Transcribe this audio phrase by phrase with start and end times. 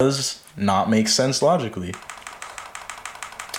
[0.00, 1.94] does not make sense logically.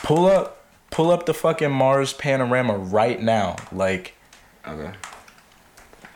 [0.04, 4.16] Pull up, pull up the fucking Mars panorama right now, like,
[4.68, 4.92] Okay.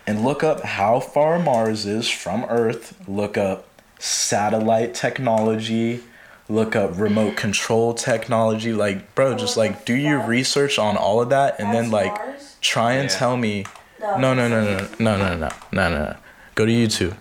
[0.08, 2.96] and look up how far Mars is from Earth.
[3.08, 3.68] Look up
[4.00, 6.02] satellite technology.
[6.50, 8.74] Look up remote control technology.
[8.74, 12.56] Like, bro, just like do your research on all of that, and then like Mars?
[12.62, 13.18] try and Yeah.
[13.18, 13.66] tell me.
[14.02, 16.16] No, no, no, no, no, no, no, no, no, no.
[16.54, 17.16] Go to YouTube.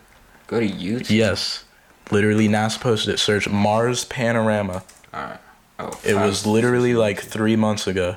[0.47, 1.09] Go to YouTube.
[1.11, 1.64] Yes,
[2.11, 3.19] literally NASA posted it.
[3.19, 4.83] Search Mars panorama.
[5.13, 5.39] All right.
[5.79, 5.99] Oh.
[6.05, 8.17] It was literally like three months ago.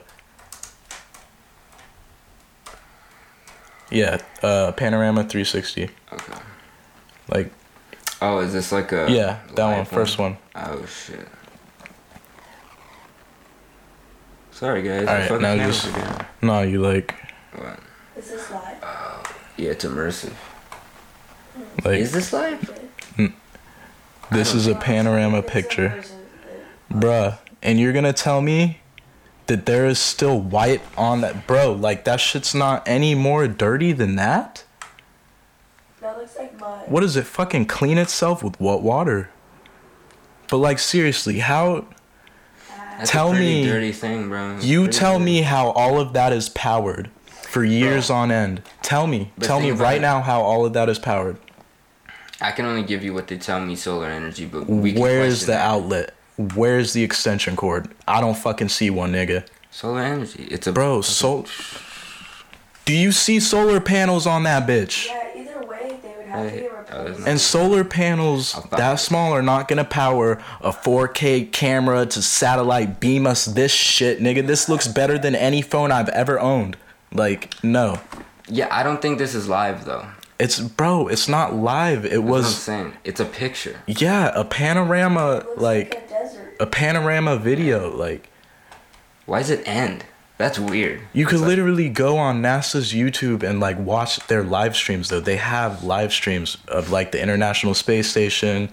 [3.89, 5.89] Yeah, uh, panorama 360.
[6.11, 6.33] Okay.
[7.29, 7.51] Like,
[8.21, 9.05] Oh, is this like a?
[9.09, 10.37] yeah, that one, live first one.
[10.55, 11.27] Oh shit.
[14.51, 15.01] Sorry guys.
[15.01, 16.25] All the right, fucking now camera's just- again.
[16.41, 17.13] No, you like,
[17.55, 17.79] What?
[18.17, 18.83] Is this live?
[19.55, 20.33] Yeah, it's immersive.
[21.85, 22.79] like Is this live?
[24.31, 27.37] This is a panorama picture, Mars and- and- bruh.
[27.63, 28.79] And you're gonna tell me
[29.47, 31.71] that there is still white on that, bro?
[31.71, 34.63] Like that shit's not any more dirty than that.
[36.01, 36.81] That looks like mud.
[36.87, 39.29] What does it fucking clean itself with what water?
[40.49, 41.85] But like seriously, how?
[42.97, 44.55] That's Tell a pretty me- dirty thing, bro.
[44.55, 45.25] It's You tell dirty.
[45.25, 48.61] me how all of that is powered for years on end.
[48.81, 49.31] Tell me.
[49.37, 50.01] But tell me right it.
[50.01, 51.37] now how all of that is powered.
[52.41, 55.53] I can only give you what they tell me solar energy, but we Where's the
[55.53, 55.65] that.
[55.65, 56.13] outlet?
[56.37, 57.89] Where's the extension cord?
[58.07, 59.47] I don't fucking see one, nigga.
[59.71, 60.43] Solar energy.
[60.51, 61.45] It's a Bro, so
[62.85, 65.07] Do you see solar panels on that bitch?
[65.07, 67.27] Yeah, either way, they would have to Hey, get oh, replaced.
[67.27, 73.25] And solar panels that small are not gonna power a 4K camera to satellite beam
[73.27, 74.45] us this shit, nigga.
[74.45, 76.77] This looks better than any phone I've ever owned.
[77.11, 77.99] Like, no.
[78.47, 80.05] Yeah, I don't think this is live though.
[80.39, 82.05] It's bro, it's not live.
[82.05, 82.93] It That's what I'm was saying.
[83.03, 83.79] It's a picture.
[83.87, 86.11] yeah, a panorama Looks like, like
[86.59, 87.95] a a panorama video.
[87.95, 88.29] Like
[89.25, 90.05] Why does it end?
[90.37, 91.01] That's weird.
[91.13, 95.19] you could like- literally go on NASA's YouTube and like watch their live streams though.
[95.19, 98.69] They have live streams of like the International Space Station,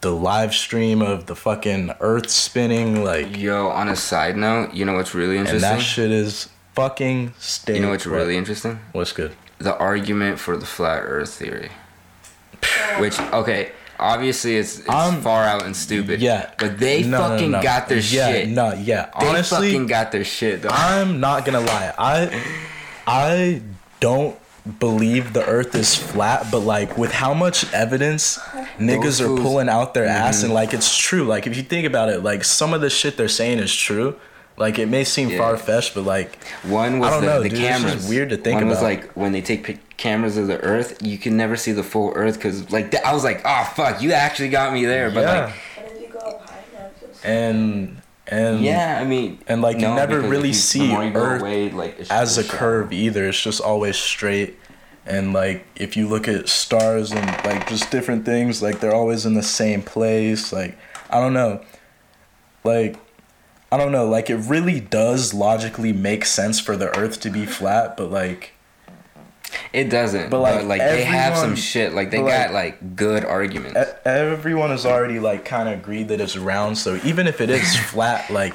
[0.00, 4.86] the live stream of the fucking Earth spinning, like Yo, on a side note, you
[4.86, 6.04] know what's really interesting and interesting?
[6.04, 7.74] that shit is fucking stay.
[7.76, 8.80] you know what's really interesting?
[8.92, 9.36] what's good?
[9.62, 11.70] The argument for the flat Earth theory.
[12.98, 16.20] Which okay, obviously it's, it's I'm- far out and stupid.
[16.20, 17.62] Yeah, But they No, no, fucking no.
[17.62, 18.48] got their yeah, shit.
[18.48, 19.08] No, yeah.
[19.20, 20.70] They Honestly, fucking got their shit though.
[20.70, 21.92] I'm not gonna lie.
[21.98, 22.42] I
[23.06, 23.62] I
[24.00, 24.36] don't
[24.78, 28.38] believe the earth is flat, but like with how much evidence
[28.78, 30.44] niggas are pulling out their ass Mhm.
[30.44, 31.24] and like it's true.
[31.24, 34.16] Like if you think about it, like some of the shit they're saying is true.
[34.56, 35.38] Like it may seem Yeah.
[35.38, 38.08] far fetched, but like One was I don't the, know, the dude, it's just cameras.
[38.08, 38.66] weird to think about.
[38.66, 41.72] One was like when they take pic- cameras of the Earth, you can never see
[41.72, 44.84] the full Earth because like th- I was like, oh fuck, you actually got me
[44.84, 45.10] there.
[45.10, 47.28] But yeah, like, And if you go up high enough, you'll see.
[47.28, 51.10] and and yeah, I mean, and, like, you never really you- see the more you
[51.12, 53.28] go Earth away, like, it's as a just curve either.
[53.28, 54.58] It's just always straight.
[55.04, 59.26] And like if you look at stars and like just different things, like they're always
[59.26, 60.52] in the same place.
[60.52, 60.78] Like
[61.10, 61.60] I don't know.
[62.64, 62.96] Like
[63.72, 67.46] I don't know, like it really does logically make sense for the earth to be
[67.58, 68.52] flat, but like
[69.72, 70.30] It doesn't.
[70.30, 71.92] But, But like, like, they have some shit.
[71.94, 73.78] Like they got like- like good arguments.
[73.78, 77.50] e- everyone has already like kind of agreed that it's round, so even if it
[77.50, 78.54] is flat, like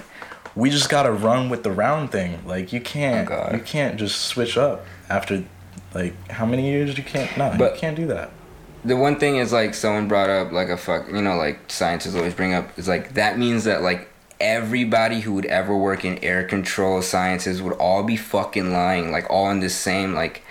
[0.55, 2.39] we just got to run with the round thing.
[2.45, 3.53] Like you can't Oh, God.
[3.53, 5.43] you can't just switch up after
[5.93, 8.29] like how many years you can't no, But- you can't do that.
[8.85, 12.15] the one thing is like someone brought up like a fuck you know like scientists
[12.15, 14.09] always bring up is like that means that like
[14.39, 19.25] everybody who would ever work in air control sciences would all be fucking lying like
[19.29, 20.43] all in the same like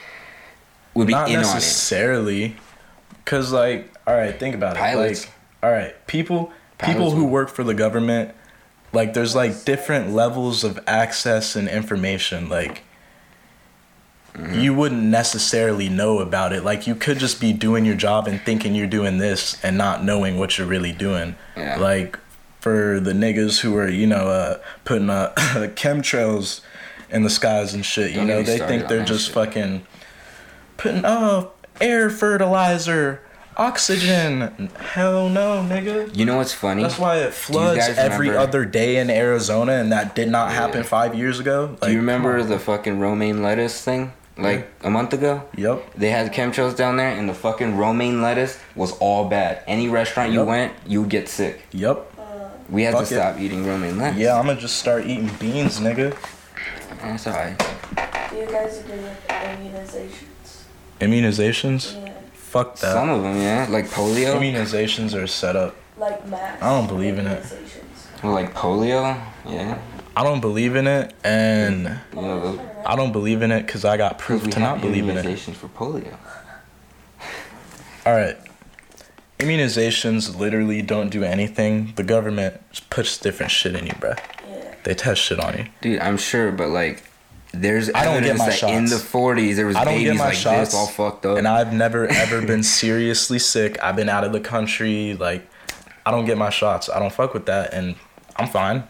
[0.94, 2.56] would be not in on it necessarily
[3.24, 5.24] because like all right think about Pilots.
[5.24, 8.34] it like all right people people who work for the government
[8.92, 12.82] like there's like different levels of access and information like
[14.34, 14.60] Mm-hmm.
[14.60, 18.38] you wouldn't necessarily know about it like you could just be doing your job and
[18.42, 21.78] thinking you're doing this and not knowing what you're really doing Yeah.
[21.78, 22.18] like
[22.66, 25.32] for the niggas who are you know uh putting uh
[25.76, 26.62] chemtrails
[27.10, 28.42] in the skies and shit you Don't know?
[28.42, 29.34] they think they're just shit.
[29.34, 29.86] fucking
[30.76, 33.20] putting oh air fertilizer
[33.56, 34.68] oxygen.
[34.80, 36.14] Hell no nigga.
[36.14, 36.82] You know what's funny?
[36.82, 40.78] That's why it floods every remember- other day in arizona and that did not happen
[40.78, 40.82] Yeah.
[40.88, 41.76] five years ago?
[41.80, 44.12] Do you remember the fucking romaine lettuce thing?
[44.36, 45.42] Like a month ago?
[45.56, 49.62] Yep they had chemtrails down there and the fucking romaine lettuce was all bad.
[49.68, 51.62] Any restaurant you went you would get sick.
[51.70, 52.14] Yep
[52.68, 53.18] we had Fuck to it.
[53.18, 56.16] stop eating romaine lettuce yeah i'm gonna just start eating beans nigga
[57.02, 57.58] that's alright
[58.30, 60.62] Do you guys agree with immunizations?
[61.00, 62.12] immunizations Yeah.
[62.32, 66.60] fuck that some of them yeah like polio immunizations are set up like mass.
[66.62, 67.42] I don't believe in it.
[68.22, 69.78] Well, like polio, yeah.
[70.14, 73.86] I don't believe in it, and You know, those, I don't believe in it because
[73.86, 75.24] I got proof to not believe in it.
[75.24, 76.14] immunizations for polio.
[78.04, 78.36] All right.
[79.38, 81.92] Immunizations literally don't do anything.
[81.96, 84.14] The government just puts different shit in you, bro.
[84.48, 84.74] Yeah.
[84.84, 85.66] They test shit on you.
[85.82, 87.02] Dude, I'm sure, but like,
[87.52, 90.04] there's I don't get evidence my that in the 40s there was I don't get
[90.04, 91.38] babies my like shots, this all fucked up.
[91.38, 93.82] And I've never ever been seriously sick.
[93.82, 95.14] I've been out of the country.
[95.14, 95.46] Like,
[96.04, 96.88] I don't get my shots.
[96.88, 97.96] I don't fuck with that, and
[98.36, 98.84] I'm fine.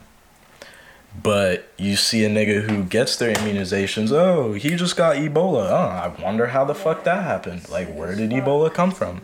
[1.22, 4.12] But you see a nigga who gets their immunizations.
[4.12, 5.70] Oh, he just got Ebola.
[5.70, 7.69] Oh, I wonder how the fuck that happened.
[7.69, 9.22] Like, where did Ebola come from?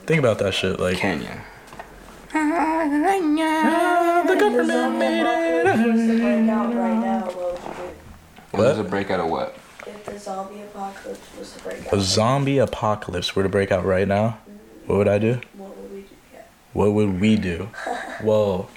[0.00, 0.06] Immune system.
[0.06, 0.80] Think about that shit.
[0.80, 1.44] Like, Kenya.
[2.34, 5.20] ah, the government made
[5.66, 8.52] If the zombie apocalypse was to break out right now, what would you do?
[8.52, 9.56] It was a breakout of what?
[9.86, 13.84] If the zombie apocalypse was to break out, A zombie apocalypse were to break out
[13.84, 14.38] right now.
[14.86, 15.40] What would I do?
[15.54, 16.06] what would we do?
[16.32, 16.40] Yeah.
[16.72, 17.68] What would we do?
[18.22, 18.68] Well,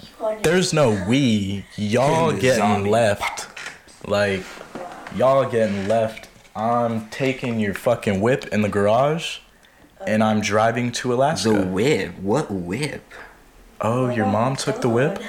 [0.00, 1.64] You on your- There's no we.
[1.76, 3.48] Y'all getting zombie left.
[4.06, 4.42] Like,
[5.16, 6.28] y'all getting left.
[6.54, 9.38] I'm taking your fucking whip in the garage
[10.08, 11.50] and I'm driving to Alaska.
[11.50, 12.18] The whip.
[12.18, 13.04] What whip?
[13.80, 15.20] Oh, your mom took the whip?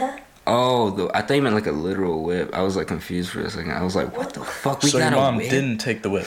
[0.47, 2.49] Oh, the, I thought you meant like a literal whip.
[2.53, 3.71] I was like confused for a second.
[3.71, 4.81] I was like, what the fuck?
[4.81, 5.49] We So your got mom a whip?
[5.49, 6.25] didn't take the whip.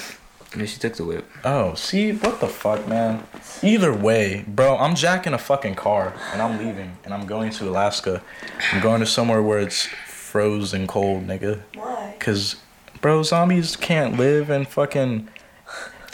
[0.54, 1.24] No, she took the whip.
[1.44, 3.24] Oh, see, what the fuck, man?
[3.62, 7.68] Either way, bro, I'm jacking a fucking car and I'm leaving and I'm going to
[7.70, 8.22] Alaska.
[8.70, 11.62] I'm going to somewhere where it's frozen cold, nigga.
[11.74, 12.16] Why?
[12.20, 12.56] Cause,
[13.00, 15.31] bro, zombies can't live in fucking a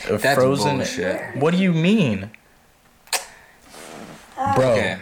[0.06, 0.76] That's frozen.
[0.78, 1.36] bullshit.
[1.36, 2.30] What do you mean,
[4.56, 4.72] bro?
[4.72, 4.98] Okay.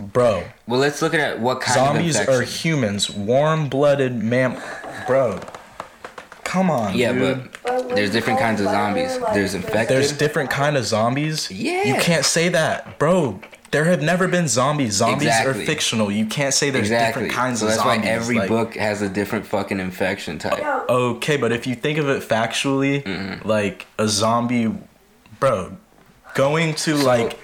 [0.00, 4.60] Bro, Well, let's look at what kind zombies of zombies are humans, warm-blooded mam.
[5.06, 5.38] Bro,
[6.42, 7.48] come on, yeah, dude.
[7.62, 9.16] but there's different kinds of zombies.
[9.32, 9.88] There's infected.
[9.88, 11.48] There's different kind of zombies.
[11.48, 11.84] Yeah.
[11.84, 13.40] You can't say that, bro.
[13.72, 14.92] There have never been zombies.
[14.94, 15.62] Zombies Exactly.
[15.62, 16.10] are fictional.
[16.12, 17.24] You can't say there's exactly.
[17.24, 18.04] different kinds so of that's zombies.
[18.06, 20.62] why every like- book has a different fucking infection type.
[20.88, 23.48] Okay, but if you think of it factually, Mm-hmm.
[23.48, 24.72] like a zombie,
[25.40, 25.76] bro,
[26.34, 27.38] going to like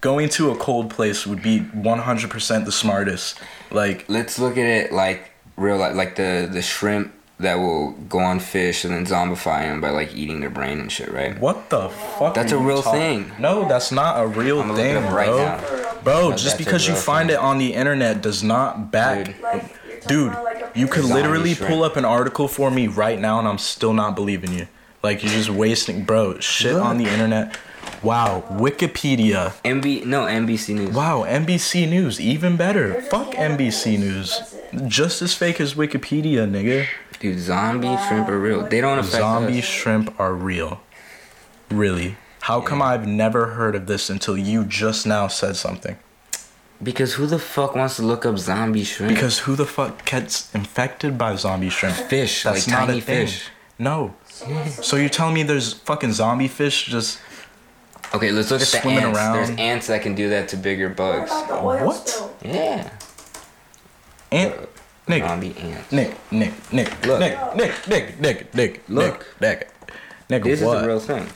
[0.00, 3.38] going to a cold place would be 100% the smartest.
[3.70, 8.18] Like Let's look at it like real, like, like the the shrimp that will go
[8.20, 11.38] on fish and then zombify them by like eating their brain and shit, right?
[11.40, 12.34] what the fuck?
[12.34, 13.32] That's are a you real talking- thing.
[13.40, 15.38] No, that's not a real I'm thing, it up right bro.
[15.38, 15.58] now.
[16.04, 17.36] Bro, But just because you real find thing.
[17.38, 19.26] it on the internet does not back.
[19.26, 19.40] Dude.
[19.42, 21.70] like, you're Dude, like, you could literally shrimp.
[21.72, 24.68] pull up an article for me right now and I'm still not believing you.
[25.02, 26.38] Like you're just wasting, bro.
[26.40, 27.56] Shit on the internet.
[28.02, 29.52] Wow, Wikipedia.
[29.64, 30.94] MB no NBC News.
[30.94, 32.88] Wow, NBC News, even better.
[32.92, 34.00] They're Fuck NBC cannibals.
[34.00, 34.53] News.
[34.74, 34.88] That's it.
[34.88, 36.86] Just as fake as Wikipedia, nigga.
[37.20, 38.66] Dude, zombie shrimp are real.
[38.66, 39.64] They don't affect Zombie us.
[39.64, 40.80] shrimp are real.
[41.70, 42.16] Really.
[42.42, 45.96] How come I've never heard of this until you just now said something?
[46.82, 49.14] Because who the fuck wants to look up zombie shrimp?
[49.14, 51.96] Because who the fuck gets infected by zombie shrimp?
[51.96, 53.26] fish, That's like not tiny a thing.
[53.26, 53.44] fish.
[53.78, 54.14] No.
[54.28, 57.20] So what's the So you're telling me there's fucking zombie fish just
[58.14, 59.18] Okay, let's look at the Swimming ants.
[59.18, 59.36] around.
[59.36, 61.30] There's ants that can do that to bigger What bugs.
[61.30, 62.08] about the oil What?
[62.08, 62.36] spill?
[62.44, 62.90] Yeah.
[64.34, 64.68] Ant
[65.06, 65.28] nigga.
[65.28, 65.92] Zombie ants.
[65.92, 67.20] Nick, Nick, Nick, Look.
[67.20, 69.26] Nick, Nick, Nick, Nick, Nick, Look.
[69.40, 69.70] Nick,
[70.30, 70.78] Nick, This what?
[70.78, 71.26] is a real thing.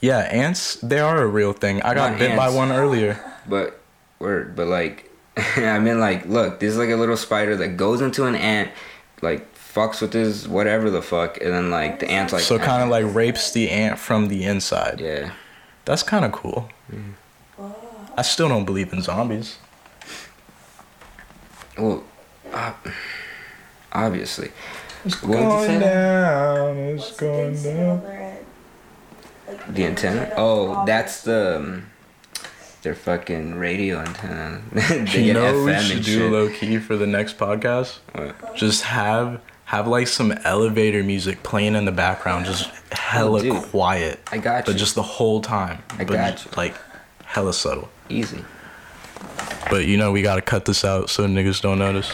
[0.00, 1.82] yeah, ants, they are a real thing.
[1.82, 3.20] I got Not bit by one earlier.
[3.48, 3.80] But
[4.18, 5.10] word, but like
[5.56, 8.70] I mean like look, this is like a little spider that goes into an ant,
[9.22, 12.64] like fucks with his whatever the fuck, and then like the ant's like so ah.
[12.64, 15.00] kind of like rapes the ant from the inside.
[15.00, 15.32] Yeah.
[15.84, 16.68] That's kind of cool.
[17.56, 17.76] Wow.
[18.16, 19.58] I still don't believe in zombies.
[21.78, 22.02] Well
[22.52, 22.72] uh,
[23.92, 24.50] obviously.
[25.04, 25.80] It's What would you say?
[25.80, 26.76] down.
[26.76, 28.46] It's What's the big thing on their end?
[29.48, 30.32] Like, The antenna?
[30.36, 31.86] Oh, that's the um,
[32.82, 34.62] their fucking radio antenna.
[34.72, 36.32] they you get know what we should do shit.
[36.32, 37.98] low key for the next podcast?
[38.12, 38.56] What?
[38.56, 44.20] Just have have like some elevator music playing in the background, just hella Oh, quiet,
[44.30, 44.72] I got you.
[44.72, 45.82] but just the whole time.
[45.90, 46.50] I but got you.
[46.56, 46.74] Like
[47.24, 47.88] hella subtle.
[48.08, 48.44] Easy.
[49.70, 52.12] But you know we gotta cut this out so niggas don't notice.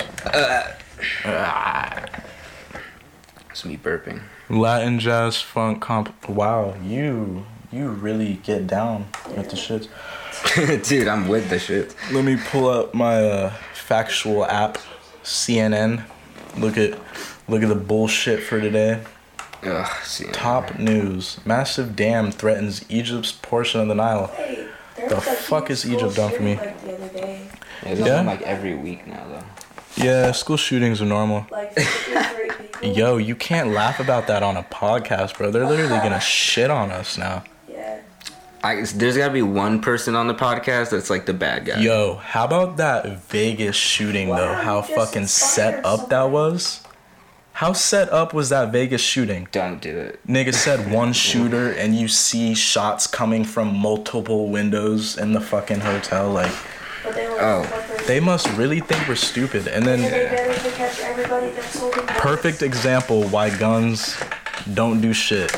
[3.50, 4.23] It's me burping.
[4.49, 6.29] Latin jazz funk comp.
[6.29, 9.88] Wow, you you really get down with the shits.
[10.88, 11.95] Dude, I'm with the shit.
[12.11, 14.79] Let me pull up my uh, factual app,
[15.23, 16.05] CNN.
[16.57, 16.99] Look at
[17.49, 19.02] look at the bullshit for today.
[19.62, 20.26] Ugh, see.
[20.33, 24.31] Top news: Massive dam threatens Egypt's portion of the Nile.
[25.02, 26.56] Hey, there The fuck is Egypt done for me?
[26.56, 27.49] Like the other day.
[27.82, 28.21] Yeah, this Yeah?
[28.23, 29.44] like every week now though.
[30.02, 31.47] Yeah, school shootings are normal.
[31.50, 31.76] Like
[32.82, 35.50] Yo, you can't laugh about that on a podcast, bro.
[35.50, 37.42] They're literally gonna shit on us now.
[37.68, 38.00] Yeah.
[38.64, 41.80] I, there's got to be one person on the podcast that's like the bad guy.
[41.80, 44.54] Yo, how about that Vegas shooting Wow, though?
[44.54, 46.80] How fucking set up that was?
[47.62, 49.47] How set up was that Vegas shooting?
[49.52, 50.19] Don't do it.
[50.26, 55.78] Nigga said one shooter and you see shots coming from multiple windows in the fucking
[55.78, 56.28] hotel.
[56.28, 56.50] Like,
[57.04, 58.04] But they were Oh.
[58.09, 59.69] they must really think we're stupid.
[59.69, 62.19] And And then, managed to catch everybody that's holding guns.
[62.19, 64.16] perfect example why guns
[64.75, 65.52] don't do shit.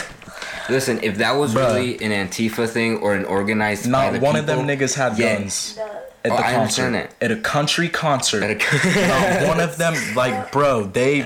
[0.69, 1.69] Listen, if that was Bruh.
[1.75, 5.17] really an Antifa thing or an organized, by Not the one of them niggas had
[5.19, 5.37] yeah.
[5.39, 5.85] guns No.
[6.27, 6.83] at Oh, the I concert.
[6.85, 7.15] understand.
[7.23, 8.43] At a country concert.
[8.43, 9.09] At a-
[9.41, 11.25] Not one of them, like, bro, they.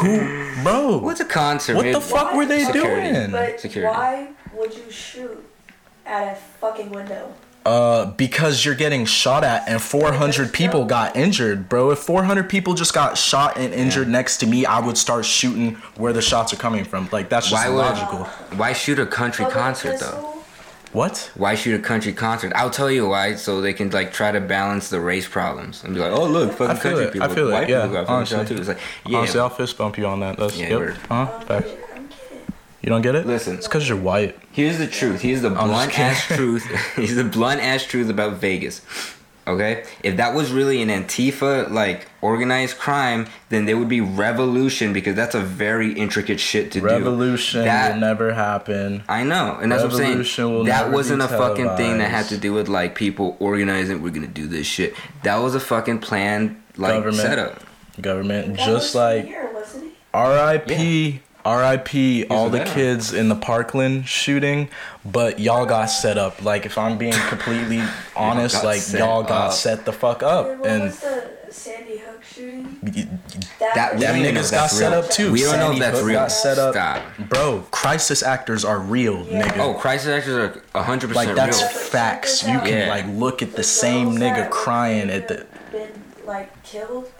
[0.00, 0.98] Who, bro?
[0.98, 1.76] What's a concert?
[1.76, 3.12] What the fuck were they Security.
[3.12, 3.30] doing?
[3.30, 3.92] But Security.
[3.92, 5.44] why would you shoot
[6.06, 7.32] at a fucking window?
[7.66, 11.90] Uh, because you're getting shot at and 400 people got injured, bro.
[11.90, 15.74] If 400 people just got shot and injured next to me, I would start shooting
[15.96, 17.08] where the shots are coming from.
[17.12, 18.24] Like that's just Why would- logical.
[18.56, 20.39] Why shoot a country Public concert though?
[20.92, 21.00] Pistol?
[21.00, 21.30] What?
[21.36, 22.52] Why shoot a country concert?
[22.54, 25.94] I'll tell you why, so they can like try to balance the race problems and
[25.94, 27.12] be like, oh look, fucking I country it.
[27.12, 27.68] people, I feel white it.
[27.70, 28.36] Yeah, people got fucking honestly.
[28.38, 28.56] shot too.
[28.56, 30.36] It's like, yeah, Honestly, I'll fist bump you on that.
[30.36, 30.78] That's Yeah, yep.
[30.78, 30.96] word.
[31.08, 31.14] Huh?
[31.14, 31.66] I'm Facts.
[31.70, 32.54] kidding, I'm kidding.
[32.82, 33.26] You don't get it?
[33.26, 33.54] Listen.
[33.56, 34.38] It's because you're white.
[34.52, 35.20] Here's the truth.
[35.20, 36.64] Here's the just blunt ass truth.
[36.96, 38.80] Here's the blunt ass truth about Vegas.
[39.50, 39.84] Okay?
[40.02, 45.14] If that was really an Antifa like organized crime, then there would be revolution because
[45.14, 46.86] that's a very intricate shit to do.
[46.86, 47.64] Revolution do.
[47.66, 49.02] That will never happen.
[49.08, 50.66] I know, and that's what I'm Revolution will saying.
[50.66, 54.02] That never wasn't be a fucking thing that had to do with like people organizing.
[54.02, 54.94] We're gonna do this shit.
[55.22, 57.16] That was a fucking planned like Government.
[57.16, 57.62] setup.
[58.00, 59.92] Government, That just like here, wasn't?
[60.14, 61.20] R.I.P.
[61.44, 62.26] R.I.P.
[62.26, 62.74] All the veteran.
[62.74, 64.68] kids in the Parkland shooting,
[65.04, 66.42] but y'all got set up.
[66.42, 67.82] Like if I'm being completely
[68.16, 69.52] honest, got like y'all got up.
[69.52, 72.78] set the fuck And up, what and was the Sandy Hook shooting?
[72.82, 73.08] y-
[73.74, 75.32] That- was- we them don't even know niggas got that's set up too.
[75.32, 76.14] We don't know if that's Hook real.
[76.20, 77.02] Got set up, Stop.
[77.28, 77.64] bro.
[77.70, 79.42] Crisis actors are real, Yeah.
[79.48, 79.58] nigga.
[79.60, 80.34] Oh, crisis actors
[80.74, 81.68] are 100% like that's real.
[81.70, 82.42] facts.
[82.46, 82.88] You can Yeah.
[82.90, 85.46] like look at the The same nigga crying at the.
[85.72, 85.88] Been
[86.26, 87.10] like killed.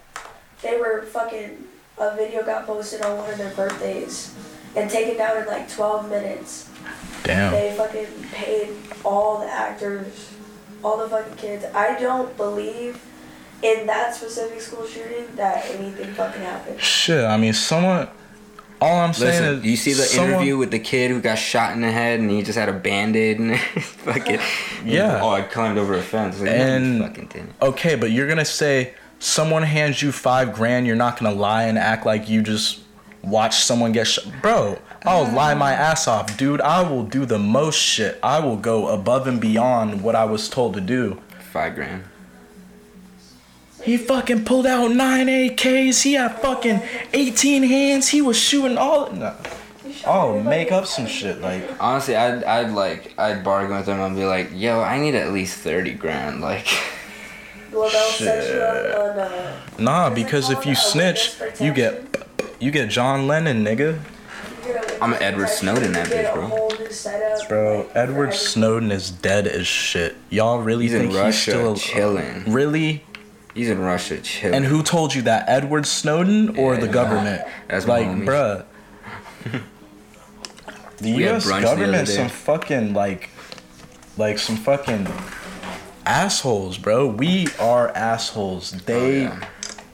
[0.61, 1.65] They were fucking.
[2.01, 4.33] A video got posted on one of their birthdays
[4.75, 6.67] and taken down in like 12 minutes.
[7.23, 7.51] Damn.
[7.51, 8.69] They fucking paid
[9.05, 10.33] all the actors,
[10.83, 11.63] all the fucking kids.
[11.75, 12.99] I don't believe
[13.61, 16.81] in that specific school shooting that anything fucking happened.
[16.81, 18.07] Shit, I mean, someone.
[18.83, 21.35] All I'm saying Listen, is, you see the someone- interview with the kid who got
[21.35, 24.39] shot in the head and he just had a band-aid and fucking
[24.83, 25.19] Yeah.
[25.21, 26.39] Oh, I climbed over a fence.
[26.41, 27.53] Like, And- fucking didn't.
[27.61, 31.77] Okay, but you're gonna say someone hands you five grand, you're not gonna lie and
[31.77, 32.79] act like you just
[33.21, 34.25] watched someone get shot.
[34.41, 36.59] Bro, I'll lie my ass off, dude.
[36.59, 38.19] I will do the most shit.
[38.21, 41.21] I will go above and beyond what I was told to do.
[41.51, 42.03] Five grand.
[43.83, 46.03] He fucking pulled out nine AKs.
[46.03, 46.81] He had fucking
[47.13, 48.09] 18 hands.
[48.09, 49.11] He was shooting all.
[49.11, 49.35] No.
[50.05, 51.41] Oh, make up some shit.
[51.41, 55.15] Like, Honestly, I'd I'd like I'd bargain with him and be like, yo, I need
[55.15, 56.41] at least thirty grand.
[56.41, 56.67] Like,
[57.71, 62.03] Well, set you up on, uh, nah, because if you snitch, you get.
[62.59, 63.99] You get John Lennon, nigga.
[64.67, 66.45] you get a I'm witness Edward Snowden, that bitch, bro.
[66.47, 68.33] whole new setup, Bro, Edward.
[68.35, 70.15] Snowden is dead as shit.
[70.29, 72.51] Y'all really he's in think he's still chilling.
[72.53, 73.03] Really?
[73.55, 74.53] He's in Russia chilling.
[74.57, 75.45] And who told you that?
[75.49, 77.41] Edward Snowden or Yeah, the government?
[77.67, 78.25] that's like, homies.
[78.25, 78.65] bruh.
[80.97, 81.47] The We had U.S.
[81.47, 83.29] brunch the government, some fucking like,
[84.17, 85.07] like some fucking
[86.11, 87.07] assholes, bro.
[87.07, 88.73] We are assholes.
[88.75, 89.45] Oh, they, Oh, yeah.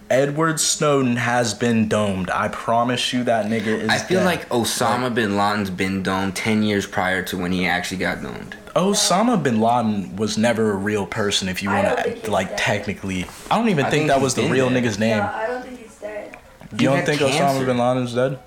[0.09, 2.29] Edward Snowden has been domed.
[2.29, 3.89] I promise you that nigga is.
[3.89, 4.25] I feel dead.
[4.25, 8.55] like Osama bin Laden's been domed ten years prior to when he actually got domed.
[8.75, 11.49] Osama bin Laden was never a real person.
[11.49, 11.87] If you want
[12.23, 12.57] to, like dead.
[12.57, 14.81] technically, I don't even I think, think that was the real dead.
[14.83, 15.17] nigga's name.
[15.17, 16.37] Yeah, I don't think he's dead.
[16.71, 17.65] You He don't had think Osama cancer.
[17.65, 18.39] bin Laden's dead?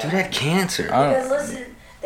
[0.00, 0.88] Dude had cancer.
[0.92, 1.61] I Because don't- listen,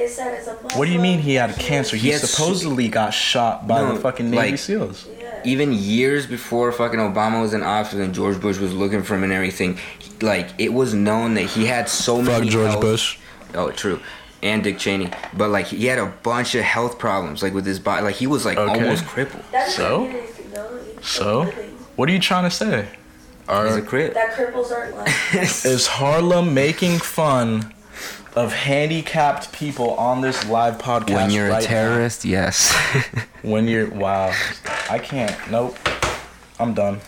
[0.06, 0.78] they said it's a Muslim.
[0.78, 1.96] What do you mean he had cancer?
[1.96, 5.06] He He had s- supposedly got shot by No, the fucking Navy like- SEAls.
[5.20, 5.40] Yeah.
[5.44, 9.24] Even years before fucking Obama was in office and George Bush was looking for him
[9.24, 12.44] and everything, he- like it was known that he had so many.
[12.44, 13.18] Fuck George health- Bush.
[13.54, 14.00] Oh, true.
[14.42, 17.78] And Dick Cheney, but like he had a bunch of health problems, like with his
[17.80, 18.02] body.
[18.04, 18.72] Like he was like Okay.
[18.80, 19.42] almost crippled.
[19.50, 20.00] That doesn't So?
[20.00, 20.68] mean anything, though.
[20.98, 21.42] It's So?
[21.42, 21.78] a living.
[21.96, 22.86] What are you trying to say?
[23.48, 24.12] He's a Are, crip.
[24.14, 24.96] That cripples aren't
[25.32, 25.64] like.
[25.64, 27.72] is Harlem making fun
[28.36, 31.14] of handicapped people on this live podcast?
[31.14, 32.74] when you're right a terrorist, yes.
[33.42, 34.32] When you're wow,
[34.90, 35.34] I can't.
[35.50, 35.76] Nope.
[36.58, 37.00] I'm done.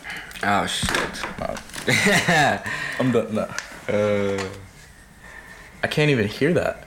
[0.43, 1.25] oh shit.
[3.01, 3.35] I'm done.
[3.35, 3.49] No.
[3.89, 4.45] uh,
[5.83, 6.87] I can't even hear that.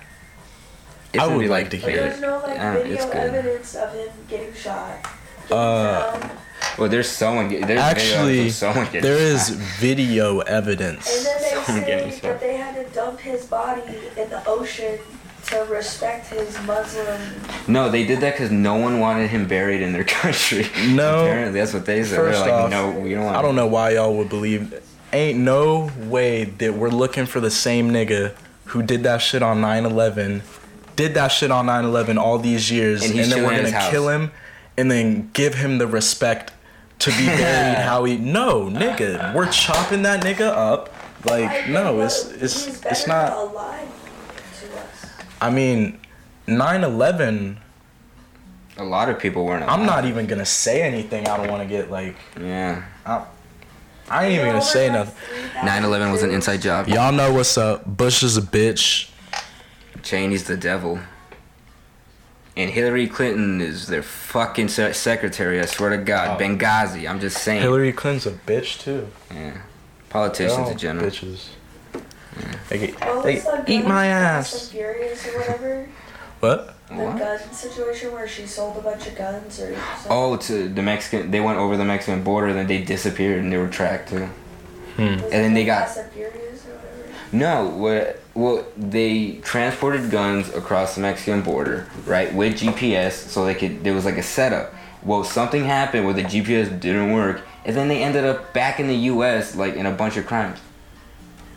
[1.14, 3.16] it's I would be like to hear There's no like Yeah, video it's good.
[3.16, 5.04] evidence of him getting shot.
[5.50, 6.32] Getting Uh, found.
[6.78, 7.50] Well, there's someone.
[7.50, 9.58] Get, there's Actually, videos someone getting there is shot.
[9.80, 11.24] video And evidence.
[11.24, 12.22] then they Someone getting say shot.
[12.24, 13.82] that they had to dump his body
[14.18, 15.00] in the ocean
[15.48, 17.20] to respect his Muslim.
[17.68, 20.66] No, they did that because no one wanted him buried in their country.
[20.90, 21.26] No.
[21.26, 22.18] Apparently, that's what they said.
[22.20, 23.38] They're First like, off, no, we don't want.
[23.38, 24.82] I don't know why y'all would believe.
[25.14, 28.34] Ain't no way that we're looking for the same nigga
[28.66, 30.42] who did that shit on 9/11,
[30.96, 34.08] did that shit on 9/11 all these years, And and, then we're gonna his kill
[34.08, 34.22] house.
[34.22, 34.32] him,
[34.78, 36.54] and then give him the respect
[37.00, 38.18] to be buried how he.
[38.18, 40.94] No, nigga, we're chopping that nigga up.
[41.26, 43.34] Like no, it's it's it's not.
[43.34, 43.88] alive
[44.60, 45.06] to us.
[45.40, 46.00] I mean,
[46.48, 47.58] 9/11.
[48.78, 49.70] A lot of people weren't.
[49.70, 51.28] I'm not even gonna say anything.
[51.28, 52.16] I don't want to get like.
[52.40, 52.84] Yeah.
[53.06, 55.16] I ain't even gonna say nothing.
[55.60, 56.88] 9/11 was an inside job.
[56.88, 57.86] Y'all know what's up.
[57.86, 59.10] Bush is a bitch.
[60.02, 61.00] Cheney's the devil.
[62.58, 65.60] And Hillary Clinton is their fucking se- secretary.
[65.62, 66.44] I swear to God, Oh.
[66.44, 67.10] Benghazi.
[67.10, 67.62] I'm just saying.
[67.62, 69.08] Hillary Clinton's a bitch too.
[69.34, 69.52] Yeah.
[69.52, 69.64] They're
[70.10, 71.06] Politicians in general.
[71.10, 71.48] Bitches.
[72.70, 74.52] They, get, What they was eat my ass.
[74.64, 75.90] and Furious or whatever?
[76.42, 76.76] What?
[76.90, 77.18] The What?
[77.20, 80.08] gun situation where she sold a bunch of guns or something.
[80.10, 81.32] Oh, to the Mexican.
[81.32, 84.26] They went over the Mexican border, then they disappeared, and they were tracked too.
[84.98, 85.02] Hmm.
[85.04, 85.90] And then they got-
[87.32, 88.20] No, what?
[88.34, 93.84] Well, they transported guns across the Mexican border, right, with GPS, so they could.
[93.84, 94.74] There was like a setup.
[95.04, 98.88] Well, something happened where the GPS didn't work, and then they ended up back in
[98.88, 99.56] the U.S.
[99.56, 100.60] like in a bunch of crimes.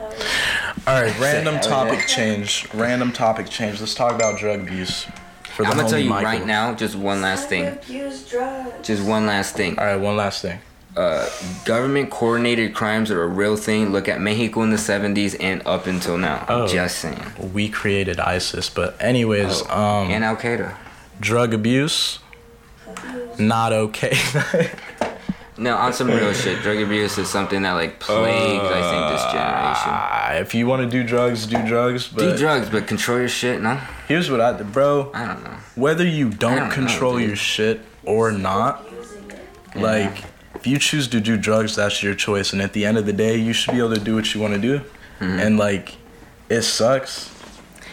[0.00, 2.66] All right, random topic change.
[2.74, 3.80] Random topic change.
[3.80, 5.06] Let's talk about drug abuse.
[5.54, 6.24] For the I'm gonna tell you Michael.
[6.24, 7.78] right now, just one last thing.
[7.86, 8.72] Drugs.
[8.82, 9.78] Just one last thing.
[9.78, 10.58] All right, one last thing.
[10.96, 11.28] Uh,
[11.64, 13.90] government coordinated crimes are a real thing.
[13.90, 16.44] Look at Mexico in the 70s and up until now.
[16.48, 16.68] Oh.
[16.68, 17.20] Just saying.
[17.52, 20.76] We created ISIS, but anyways, um, and Al Qaeda.
[21.20, 22.20] drug abuse
[23.38, 24.16] not okay.
[25.56, 26.62] No, on some real shit.
[26.62, 29.90] Drug abuse is something that like plagues, I think, this generation.
[29.92, 32.08] Ah, if you want to do drugs, do drugs.
[32.08, 33.62] But Do drugs, but control your shit.
[33.62, 33.76] No,
[34.08, 35.12] here's what I, bro.
[35.14, 35.56] I don't know.
[35.76, 37.28] Whether you don't, don't control dude.
[37.28, 38.84] your shit or not,
[39.76, 39.80] it.
[39.80, 40.24] Like,
[40.64, 42.54] if you choose to do drugs, that's your choice.
[42.54, 44.40] And at the end of the day, you should be able to do what you
[44.40, 44.80] want to do.
[45.20, 45.38] Mhm.
[45.46, 45.96] And like,
[46.48, 47.30] it sucks.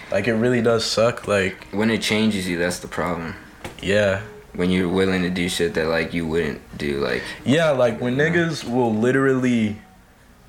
[0.09, 1.27] Like, it really does suck.
[1.27, 3.35] Like, When it changes you, that's the problem.
[3.81, 4.21] yeah.
[4.53, 8.15] When you're willing to do shit that like you wouldn't do, like Yeah, like when
[8.15, 9.77] niggas will literally,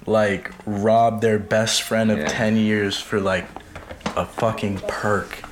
[0.06, 2.26] like, rob their best friend of Yeah.
[2.28, 3.46] 10 years for like
[4.16, 5.42] a fucking perk.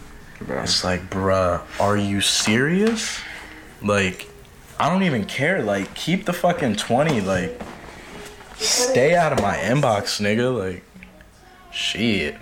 [0.40, 0.62] bro.
[0.62, 3.18] It's like, bruh, are you serious?
[3.82, 4.29] Like,
[4.80, 5.62] I don't even care.
[5.62, 7.20] Like, keep the fucking 20.
[7.20, 7.60] Like,
[8.56, 10.56] stay out of my inbox, nigga.
[10.56, 10.82] Like,
[11.70, 12.36] shit.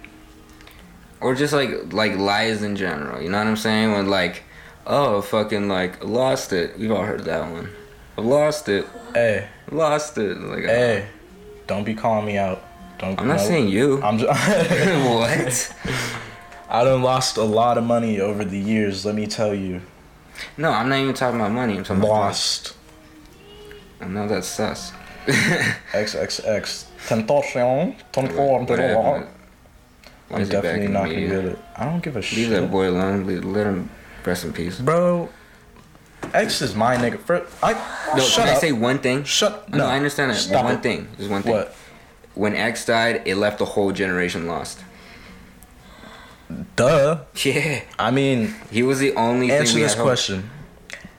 [1.20, 3.20] Or just like like lies in general.
[3.20, 3.90] You know what I'm saying?
[3.90, 4.44] When like,
[4.86, 6.78] oh fucking like lost it.
[6.78, 7.70] We've all heard that one.
[8.16, 8.86] I lost it.
[9.14, 10.40] Hey, Lost it.
[10.40, 11.08] Like hey,
[11.66, 12.62] don't be calling me out.
[12.98, 13.20] Don't.
[13.20, 14.02] I'm not saying you.
[14.02, 14.30] I'm just.
[15.04, 15.76] what?
[16.70, 19.04] I done lost a lot of money over the years.
[19.04, 19.82] Let me tell you,
[20.56, 21.76] No, I'm not even talking about money.
[21.78, 22.74] I'm talking lost.
[24.00, 24.08] about.
[24.08, 24.92] I know that's sus.
[25.26, 26.86] XXX.
[27.08, 27.94] Tentacion.
[28.14, 28.66] Whatever.
[28.72, 29.26] Tentacion.
[30.28, 31.58] Why I'm is he back definitely not gonna get it.
[31.76, 32.38] I don't give a Leave shit.
[32.38, 33.26] Leave that boy alone.
[33.52, 33.90] Let him
[34.24, 34.78] rest in peace.
[34.78, 35.30] Bro,
[36.34, 37.18] X is my nigga.
[37.18, 37.72] For, I,
[38.14, 38.56] No, shut can up.
[38.56, 39.24] I say one thing?
[39.24, 40.36] shut No, I understand that.
[40.36, 40.82] Stop one it.
[40.82, 41.08] thing.
[41.16, 41.52] There's one thing.
[41.52, 41.74] What?
[42.34, 44.80] When X died, it left a whole generation lost.
[46.76, 47.20] Duh.
[47.44, 47.82] Yeah.
[47.98, 50.50] I mean, He was the only answer we this question.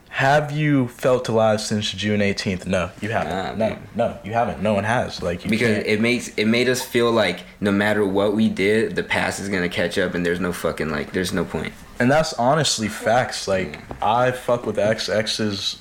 [0.08, 2.66] Have you felt alive since June 18th?
[2.66, 3.58] No, you haven't.
[3.58, 3.96] Nah, no, dude.
[3.96, 4.60] no, you haven't.
[4.60, 5.22] No one has.
[5.22, 5.86] Like you Because can't.
[5.86, 9.48] it makes it made us feel like no matter what we did, the past is
[9.48, 11.72] gonna catch up, and there's no fucking like, there's no point.
[12.00, 13.46] and that's honestly facts.
[13.46, 15.08] Like I fuck with X.
[15.08, 15.78] X is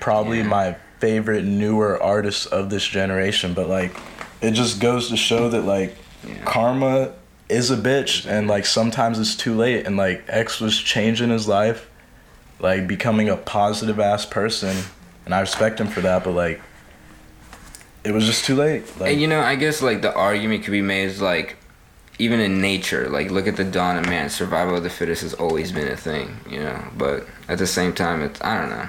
[0.00, 0.44] probably Yeah.
[0.44, 3.54] my favorite newer artist of this generation.
[3.54, 3.94] But like,
[4.40, 6.34] it just goes to show that like Yeah.
[6.44, 7.10] karma
[7.48, 9.86] is a bitch, and like sometimes it's too late.
[9.86, 11.88] And like X was changing his life,
[12.60, 14.76] like becoming a positive ass person,
[15.24, 16.24] and I respect him for that.
[16.24, 16.60] But like,
[18.04, 18.84] it was just too late.
[18.98, 21.56] Like, And you know, I guess like the argument could be made is like,
[22.18, 25.34] even in nature, like look at the dawn of man, survival of the fittest has
[25.34, 26.82] always been a thing, you know.
[26.96, 28.88] But at the same time, it's I don't know.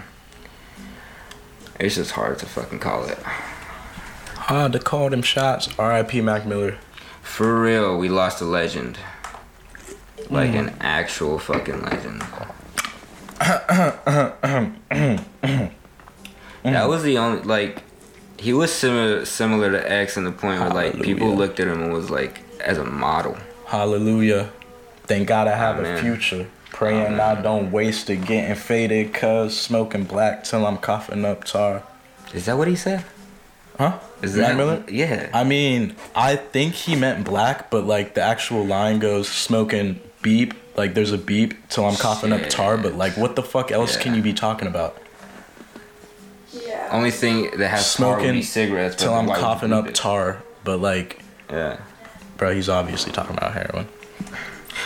[1.80, 3.18] It's just hard to fucking call it.
[3.20, 5.68] hard to call them shots.
[5.78, 6.22] R.I.P.
[6.22, 6.78] Mac Miller.
[7.26, 8.98] For real, we lost a legend.
[10.30, 10.70] Like Mm.
[10.70, 12.24] an actual fucking legend.
[16.64, 17.84] that was the only like
[18.38, 21.82] he was similar similar to X in the point where like people looked at him
[21.84, 23.38] and was like as a model.
[23.68, 24.50] Hallelujah.
[25.06, 25.98] Thank God I have Amen.
[25.98, 26.48] a future.
[26.72, 27.20] Praying Amen.
[27.20, 31.84] I don't waste it getting faded, cuz smoking black till I'm coughing up tar.
[32.34, 33.04] Is that what he said?
[33.78, 34.00] Huh?
[34.22, 34.84] Is Mac that Miller?
[34.90, 35.30] Yeah.
[35.34, 40.54] I mean, I think he meant black, but like the actual line goes smoking beep
[40.78, 43.96] Like there's a beep till I'm coughing up tar, but like what the fuck else
[43.98, 44.98] can you be talking about?
[46.52, 46.90] Yeah.
[46.92, 48.96] Only thing that has tar would Smoking be cigarettes.
[48.96, 49.96] Till I'm why would you coughing up it?
[49.96, 51.78] tar, but like, Yeah.
[52.38, 53.88] bro, he's obviously talking about heroin.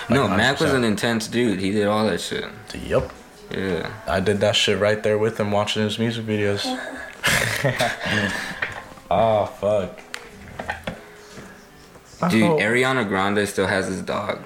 [0.09, 1.59] No, Like, Mac was an intense dude.
[1.59, 2.45] He did all that shit.
[2.73, 3.11] Yep.
[3.55, 3.89] Yeah.
[4.07, 6.65] I did that shit right there with him watching his music videos.
[9.11, 9.99] oh fuck.
[12.29, 12.57] Dude, Oh.
[12.57, 14.39] Ariana Grande still has his dog.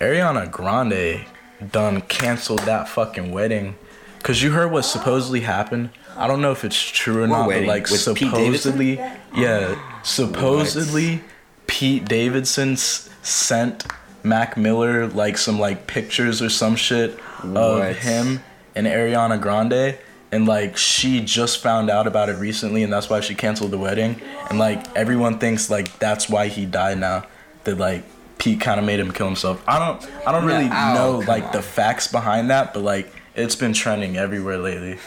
[0.00, 1.24] Ariana Grande
[1.72, 3.74] done canceled that fucking wedding.
[4.22, 5.90] Cause you heard what supposedly happened.
[6.16, 7.66] I don't know if it's true or What not, wedding?
[7.66, 8.72] but like With Pete Davidson?
[8.72, 9.00] supposedly,
[9.36, 11.20] yeah, supposedly
[11.66, 13.84] Pete Davidson s- sent
[14.22, 17.90] Mac Miller like some like pictures or some shit What?
[17.90, 18.42] of him
[18.76, 19.96] and Ariana Grande.
[20.34, 23.78] And like she just found out about it recently, and that's why she canceled the
[23.78, 24.20] wedding.
[24.50, 27.26] And like everyone thinks like that's why he died now.
[27.62, 28.02] That like
[28.38, 29.62] Pete kind of made him kill himself.
[29.64, 31.52] I don't I don't really No, ow, oh, know like on.
[31.52, 34.98] the facts behind that, but like it's been trending everywhere lately.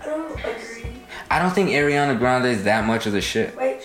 [0.00, 1.02] I don't agree.
[1.30, 3.54] I don't think Ariana Grande is that much of the shit.
[3.54, 3.82] Wait.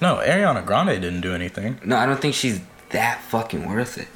[0.00, 1.78] No, Ariana Grande didn't do anything.
[1.84, 4.08] No, I don't think she's that fucking worth it.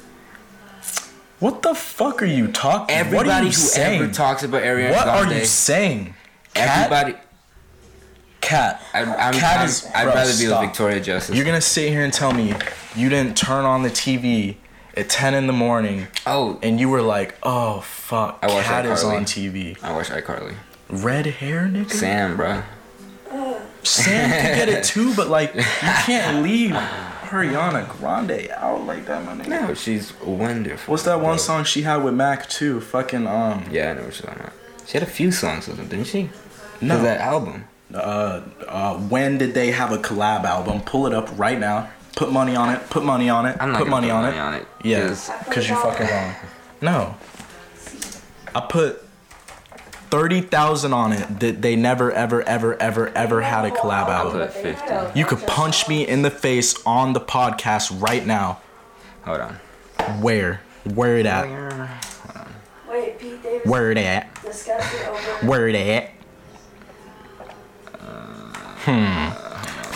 [1.39, 2.95] What the fuck are you talking?
[2.95, 4.01] Everybody what you who saying?
[4.03, 6.13] ever talks about Ariana what Grande, are you saying?
[6.53, 6.91] Cat?
[6.91, 7.21] everybody.
[8.41, 8.81] Cat.
[8.93, 10.61] I, I'm, Cat I'm, is- I'd bro, rather be stop.
[10.61, 11.35] with Victoria Justice.
[11.35, 12.53] You're gonna sit here and tell me
[12.95, 14.55] you didn't turn on the TV
[14.95, 18.85] at 10 in the morning oh, and you were like, oh fuck, I watched Cat
[18.85, 19.81] is on TV.
[19.83, 20.55] I watch iCarly.
[20.89, 21.91] Red hair, nigga?
[21.91, 22.61] Sam, bro.
[23.83, 25.61] Sam can get it too, but like you
[26.05, 26.71] can't leave
[27.35, 29.47] Ariana Grande out like that, my nigga.
[29.47, 30.91] No, she's wonderful.
[30.91, 32.79] What's that one song she had with Mac too?
[32.81, 34.53] Fucking um Yeah, I know what you're talking about.
[34.85, 36.29] She had a few songs with him, didn't she?
[36.81, 37.01] No.
[37.01, 37.65] That album.
[37.93, 40.81] uh, uh, when did they have a collab album?
[40.81, 41.89] Pull it up right now.
[42.15, 42.89] Put money on it.
[42.89, 43.57] Put money on it.
[43.59, 44.39] I'm not put money, put on, money it.
[44.39, 46.35] on it, Yeah, 'cause- because you fucking wrong.
[46.81, 47.15] No,
[48.53, 49.04] I put
[50.09, 54.13] thirty thousand on it that they never, ever, ever, ever, ever had a collab I
[54.13, 54.33] album.
[54.39, 55.17] put 50.
[55.19, 58.61] You could punch me in the face on the podcast right now.
[59.23, 59.53] Hold on.
[60.21, 60.61] Where?
[60.93, 61.47] Where it at?
[62.89, 64.41] Wait, Pete Davis Where it at?
[64.43, 65.47] discussed it over.
[65.47, 66.11] Where it at?
[67.93, 68.53] Uh,
[68.85, 69.29] hmm.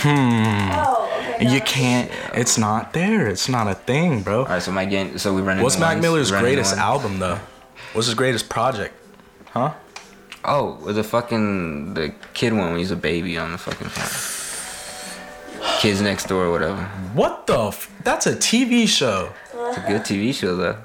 [0.10, 0.70] hmm.
[0.74, 1.54] Oh, okay.
[1.54, 2.12] You can't.
[2.34, 3.28] It's not there.
[3.28, 4.40] It's not a thing, bro.
[4.40, 5.18] All right, so my game.
[5.18, 5.62] So we run.
[5.62, 6.82] What's Mac ones, Miller's we run into greatest ones.
[6.82, 7.40] album though?
[7.94, 8.94] What's his greatest project?
[9.52, 9.74] Huh?
[10.46, 14.36] Oh, the fucking the kid one when he's a baby on the fucking phone.
[15.80, 16.84] Kids next door or whatever.
[17.14, 17.68] What the?
[17.68, 19.32] F- That's a TV show.
[19.54, 20.78] It's a good TV show though.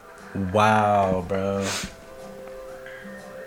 [0.52, 1.64] Wow, bro.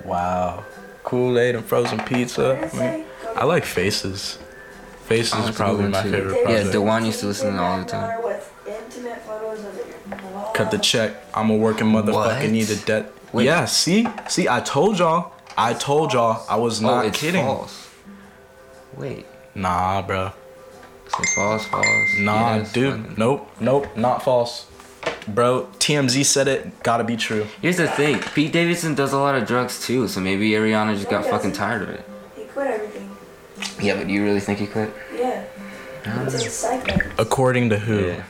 [0.06, 0.64] Wow.
[1.04, 2.70] Kool Aid and frozen pizza.
[2.74, 4.40] I, mean, I like Faces.
[5.06, 6.12] Faces Oh, is probably my too.
[6.12, 6.72] favorite Yeah, project.
[6.74, 8.24] Dewan used to listen to all the time.
[8.24, 11.16] With intimate photos of your Cut the check.
[11.34, 12.50] I'm a working motherfucker.
[12.52, 13.12] Need a debt.
[13.34, 13.46] Wait.
[13.46, 13.66] Yeah.
[13.66, 14.48] See, see.
[14.50, 15.34] I told y'all.
[15.58, 16.46] I told y'all.
[16.50, 17.44] I was oh, not oh, it's kidding.
[17.44, 17.90] false.
[18.96, 19.26] Wait.
[19.56, 20.32] Nah, bro.
[21.08, 21.86] Say false, false.
[22.20, 23.00] Nah, yes, dude.
[23.00, 23.50] fucking- Nope.
[23.60, 23.98] Nope.
[23.98, 24.68] Not false.
[25.28, 26.84] Bro, TMZ said it.
[26.84, 27.48] Gotta be true.
[27.62, 28.20] Here's the thing.
[28.36, 31.82] Pete Davidson does a lot of drugs too, so maybe Ariana just got fucking tired
[31.82, 32.08] of it.
[32.36, 33.10] He quit everything.
[33.82, 34.94] Yeah, but do you really think he quit?
[35.16, 35.44] Yeah.
[36.24, 36.98] He's a psycho.
[37.18, 38.06] According to who?
[38.08, 38.24] Yeah.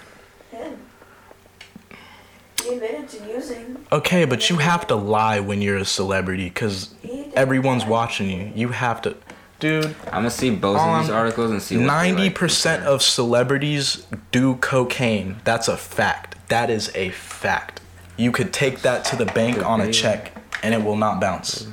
[2.69, 2.79] Him.
[2.79, 3.85] He admitted to using.
[3.91, 6.93] Okay, but you have to lie when you're a celebrity because
[7.35, 7.89] everyone's that.
[7.91, 8.51] watching you.
[8.55, 9.15] You have to.
[9.59, 12.35] Dude, I'm gonna see both of these Um, articles and see what they ninety like.
[12.35, 15.37] percent of celebrities do cocaine.
[15.45, 16.35] That's a fact.
[16.49, 17.81] That is a fact.
[18.17, 21.67] You could take that to the bank on a check and it will not bounce.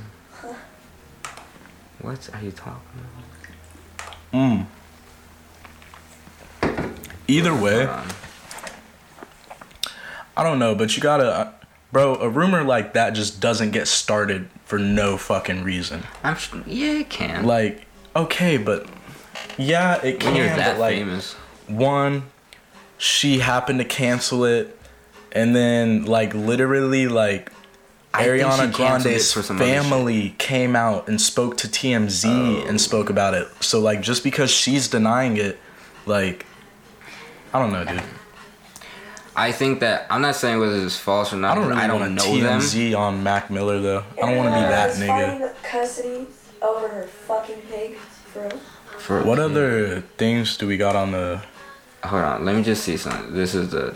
[1.99, 2.81] What are you talking
[4.31, 4.33] about?
[4.33, 4.65] Mm.
[7.27, 8.07] Either way, Hold on.
[10.37, 11.53] I don't know, but you gotta,
[11.91, 12.15] bro.
[12.15, 16.03] A rumor like that just doesn't get started for no fucking reason.
[16.23, 17.45] I'm sh- yeah, it can.
[17.45, 18.87] Like, okay, but
[19.57, 20.57] yeah, it when you're can.
[20.57, 21.33] that But like, famous.
[21.67, 22.23] one,
[22.97, 24.77] she happened to cancel it,
[25.31, 27.51] and then like literally like
[28.13, 29.81] I Ariana Grande's for some other shit.
[29.83, 32.25] family came out and spoke to TMZ
[32.63, 32.67] Oh.
[32.67, 33.47] and spoke about it.
[33.61, 35.57] So like just because she's denying it,
[36.05, 36.45] like
[37.53, 38.01] I don't know, dude.
[39.37, 41.51] I think that I'm not saying whether it's false or not.
[41.51, 42.59] I don't really I don't want know to them.
[42.61, 44.03] TMZ on Mac Miller though.
[44.17, 45.53] I don't want to be that nigga.
[45.63, 46.27] custody
[46.61, 47.97] over her fucking pig.
[47.97, 48.59] For real.
[48.97, 51.41] For, What other things do we got on the?
[52.03, 53.33] Hold on, let me just see something.
[53.33, 53.89] This is the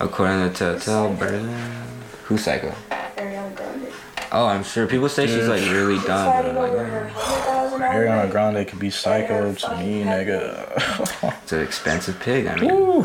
[0.00, 1.86] according to Telltale Berlin.
[2.24, 2.74] Who's Psycho?
[2.90, 3.92] Ariana Grande.
[4.32, 6.06] Oh, I'm sure people say she's like really dumb.
[6.06, 7.51] But I'm over like,
[7.82, 11.32] her hundred thousand Ariana Grande could be psycho to me, nigga.
[11.42, 12.46] it's an expensive pig.
[12.46, 13.04] I mean, Woo.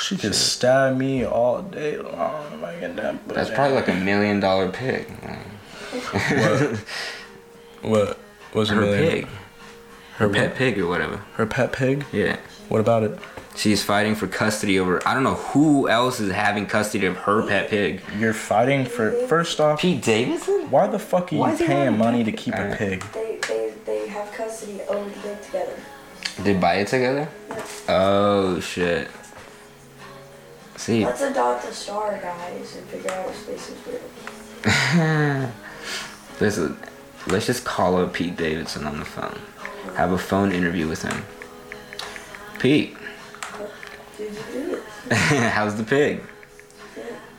[0.00, 3.26] She could stab me all day long if I get that.
[3.28, 5.08] That's probably like a million dollar pig.
[5.10, 6.78] what?
[7.82, 8.18] What?
[8.52, 9.10] What's a Her million?
[9.10, 9.28] pig.
[10.16, 11.16] Her pet pig or whatever.
[11.34, 12.04] Her pet pig?
[12.12, 12.36] Yeah.
[12.68, 13.18] What about it?
[13.58, 15.06] She's fighting for custody over.
[15.06, 18.00] I don't know who else is having custody of her pet pig.
[18.16, 19.10] You're fighting for.
[19.26, 20.70] First off, Pete Davidson?
[20.70, 22.78] why the fuck are you is he having paying money to keep a Alright.
[22.78, 23.04] pig?
[23.12, 25.76] They, they, they have custody over the pig together.
[26.38, 27.28] They buy it together?
[27.88, 29.08] Oh shit.
[30.76, 35.50] See, Let's adopt a star, guys, and figure out if space is real.
[36.38, 36.76] this is,
[37.26, 39.36] let's just call up Pete Davidson on the phone.
[39.96, 41.24] Have a phone interview with him.
[42.60, 42.96] Pete,
[44.18, 45.18] Did you do this?
[45.52, 46.20] how's the pig?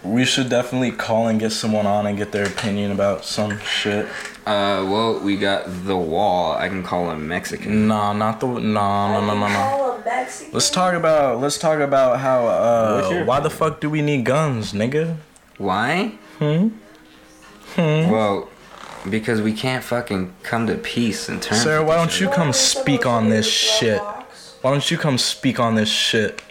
[0.02, 4.06] We should definitely call and get someone on and get their opinion about some shit.
[4.46, 6.54] Uh, well, we got the wall.
[6.54, 7.90] I can call him Mexican.
[7.90, 8.48] Nah, not the.
[8.48, 9.54] Nah, no, no, no, no.
[9.54, 10.54] Call a Mexican.
[10.54, 11.42] Let's talk about.
[11.42, 12.48] Let's talk about how.
[12.48, 15.18] Uh, your why the fuck do we need guns, nigga?
[15.58, 16.14] Why?
[16.38, 16.70] Hmm.
[17.76, 18.10] Hmm.
[18.10, 18.50] Well,
[19.10, 21.62] because we can't fucking come to peace and terms.
[21.62, 24.02] Sarah, why don't you come What is the speak on this shit?
[24.62, 26.42] Why don't you come speak on this shit?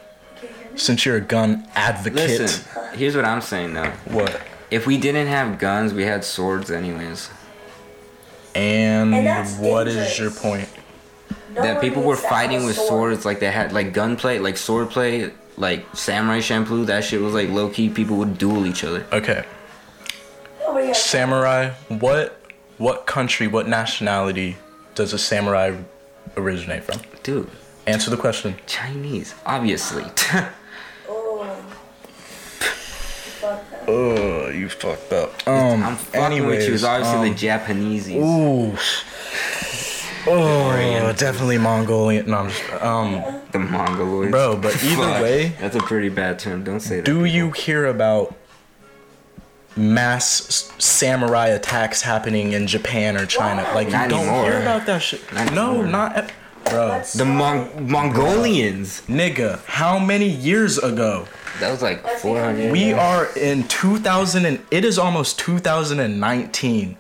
[0.79, 2.15] Since you're a gun advocate.
[2.41, 3.91] Listen, here's what I'm saying though.
[4.07, 4.41] What?
[4.71, 7.31] If we didn't have guns, we had swords anyways.
[8.55, 10.19] And, And that's what is dangerous.
[10.19, 10.69] your point?
[11.55, 12.89] No that people were fighting with sword.
[12.89, 16.87] swords like they had like gunplay, like swordplay, like samurai Champloo.
[16.87, 17.89] That shit was like low key.
[17.89, 19.07] People would duel each other.
[19.13, 19.45] Okay.
[20.93, 21.71] Samurai.
[21.89, 22.41] What?
[22.79, 23.47] What country?
[23.49, 24.57] What nationality
[24.95, 25.77] does a samurai
[26.37, 27.01] originate from?
[27.23, 27.51] Dude,
[27.87, 28.55] Answer the question.
[28.67, 30.05] Chinese, obviously.
[31.11, 31.57] Oh.
[33.89, 35.47] Oh, you fucked up.
[35.49, 35.83] Um.
[35.83, 36.75] I'm fucking with you.
[36.75, 38.09] It's anyways, obviously um, the Japanese.
[38.11, 38.77] Ooh.
[40.31, 42.29] Oh, definitely Mongolian.
[42.31, 43.13] No, I'm just, um,
[43.53, 44.31] The Mongoloids.
[44.31, 45.23] Bro, but either Fuck.
[45.23, 46.65] way- That's a pretty bad term.
[46.65, 47.05] Don't say that.
[47.07, 47.27] do people.
[47.29, 48.35] you hear about
[49.77, 53.63] mass samurai attacks happening in Japan or China?
[53.75, 54.45] Like you don't anymore.
[54.51, 55.33] hear about that shit.
[55.33, 55.87] Not no, anymore.
[55.87, 56.33] not at,
[56.71, 56.89] bro.
[56.89, 59.03] Let's The Mon- Mongolians.
[59.09, 61.27] Nigga, how many years ago?
[61.61, 62.71] That was like 400.
[62.73, 66.97] We are in 2000 and it is almost 2019.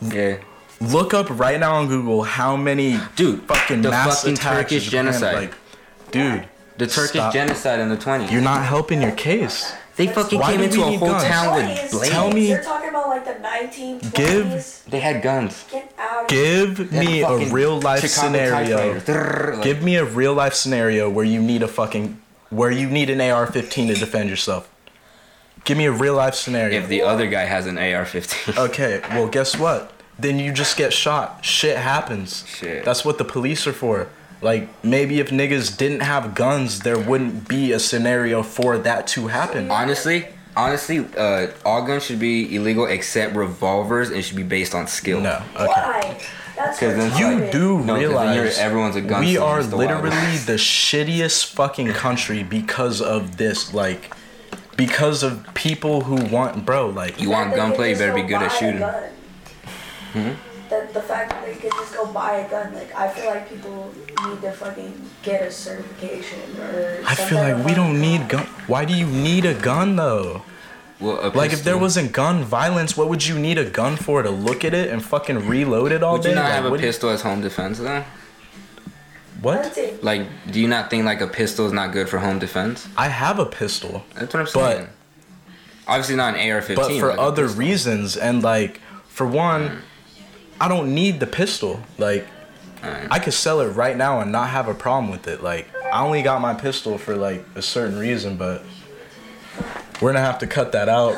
[0.00, 0.36] Yeah.
[0.80, 5.34] Look up right now on Google how many Dude, fucking the mass fucking Turkish genocide.
[5.34, 5.54] Like,
[6.10, 7.32] dude, The Turkish Stop.
[7.32, 8.30] genocide in the 20s.
[8.30, 9.72] you're not helping your case.
[9.96, 11.22] they fucking Why came into a whole guns?
[11.24, 11.90] town with Twenties.
[11.92, 12.10] blades.
[12.12, 14.12] Tell me- You're talking about like the 1920s.
[14.14, 15.64] Give- They had guns.
[15.70, 15.83] Get out.
[16.28, 19.62] Give me a real life Chicago scenario.
[19.62, 23.20] Give me a real life scenario where you need a fucking where you need an
[23.20, 24.70] AR-15 to defend yourself.
[25.64, 26.78] Give me a real life scenario.
[26.78, 28.58] if the other guy has an AR-15.
[28.68, 29.92] Okay, well, guess what?
[30.18, 31.44] Then you just get shot.
[31.44, 32.44] Shit happens.
[32.46, 32.84] Shit.
[32.84, 34.08] That's what the police are for.
[34.42, 39.28] Like, maybe if niggas didn't have guns, there wouldn't be a scenario for that to
[39.28, 39.70] happen.
[39.70, 44.10] honestly, honestly, uh, all guns should be illegal except revolvers.
[44.10, 45.20] and should be based on skill.
[45.20, 45.42] No.
[45.54, 45.66] Okay.
[45.66, 46.16] Why?
[46.56, 47.50] That's 'Cause then- You retarded.
[47.52, 49.20] do No, 'cause then you're- realize everyone's a gun.
[49.24, 50.46] we are the literally West.
[50.46, 53.74] the shittiest fucking country because of this.
[53.74, 54.14] Like,
[54.76, 56.88] because of people who want, bro.
[56.88, 58.84] Like, You want That they gunplay, you better be good at shooting.
[60.12, 60.30] Hmm?
[60.74, 63.48] The, the fact that they can just go buy a gun, like I feel like
[63.48, 63.92] people
[64.26, 67.00] need to fucking get a certification or.
[67.06, 68.46] I feel like we don't fucking need gun.
[68.66, 70.42] Why do you need a gun though?
[71.00, 74.22] Well, a Like, if there wasn't gun violence, what would you need a gun for?
[74.22, 76.30] To look at it and fucking reload it all Would day?
[76.30, 78.04] you not Like, have a what do you- pistol as home defense though?
[79.42, 79.78] What?
[80.02, 82.88] Like, do you not think like a pistol is not good for home defense?
[82.96, 84.88] I have a pistol, That's what I'm But-
[85.86, 86.76] Obviously not an AR-15.
[86.76, 89.78] but for like other reasons, and like, for one, mm.
[90.60, 91.80] I don't need the pistol.
[91.98, 92.26] Like,
[92.84, 93.08] Alright.
[93.10, 95.42] I could sell it right now and not have a problem with it.
[95.42, 98.62] Like, I only got my pistol for like a certain reason, but
[100.00, 101.14] we're gonna have to cut that out.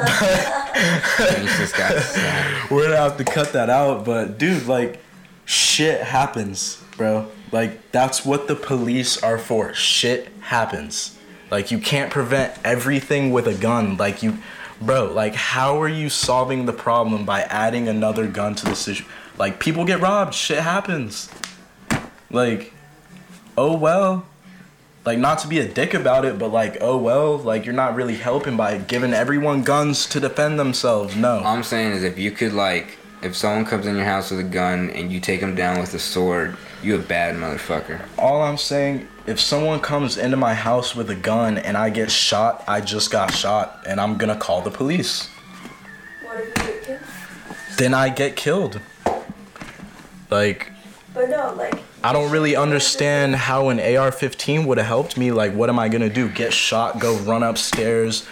[1.41, 2.71] He's just got slammed.
[2.71, 4.05] we're gonna have to cut that out.
[4.05, 5.01] But dude, like,
[5.45, 7.27] shit happens, bro.
[7.53, 9.73] Like, that's what the police are for.
[9.75, 11.19] Shit happens.
[11.51, 13.97] Like, you can't prevent everything with a gun.
[13.97, 14.39] Like, you,
[14.81, 15.13] bro.
[15.13, 19.11] Like, how are you solving the problem by adding another gun to the situation?
[19.39, 20.35] Like, people get robbed.
[20.35, 21.31] Shit happens.
[22.31, 22.73] Like,
[23.57, 24.27] oh well.
[25.05, 27.37] Like, not to be a dick about it, but like, oh well.
[27.39, 31.15] Like, you're not really helping by giving everyone guns to defend themselves.
[31.17, 31.39] No.
[31.39, 34.41] All I'm saying is if you could like, if someone comes in your house with
[34.41, 38.01] a gun and you take them down with a sword, you a bad motherfucker.
[38.19, 42.11] All I'm saying, if someone comes into my house with a gun and I get
[42.11, 45.29] shot, I just got shot, and I'm gonna call the police.
[46.23, 47.01] What if you get killed?
[47.77, 48.81] Then I get killed.
[50.31, 50.73] Like,
[51.13, 51.79] But no, like.
[52.03, 55.33] I don't really understand how an AR-15 would have helped me.
[55.33, 56.29] Like, what am I gonna do?
[56.29, 57.01] Get shot?
[57.01, 58.27] Go run upstairs?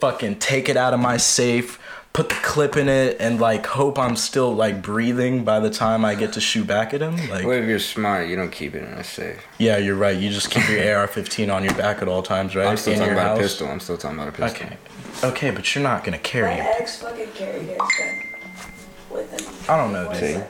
[0.00, 1.78] Fucking take it out of my safe?
[2.12, 6.04] Put the clip in it and like hope I'm still like breathing by the time
[6.04, 7.16] I get to shoot back at him?
[7.30, 8.26] Like, What if you're smart?
[8.28, 9.40] You don't keep it in a safe.
[9.58, 10.16] yeah, you're right.
[10.18, 12.66] You just keep your AR-15 on your back at all times, right?
[12.66, 13.68] I'm still In talking your about a pistol.
[13.68, 14.66] I'm still talking about a pistol.
[14.66, 14.76] Okay.
[15.22, 16.66] Okay, but you're not gonna carry it.
[16.80, 18.22] ex fucking carried his gun
[19.10, 19.54] with him.
[19.72, 20.34] I don't know, See?
[20.34, 20.44] dude.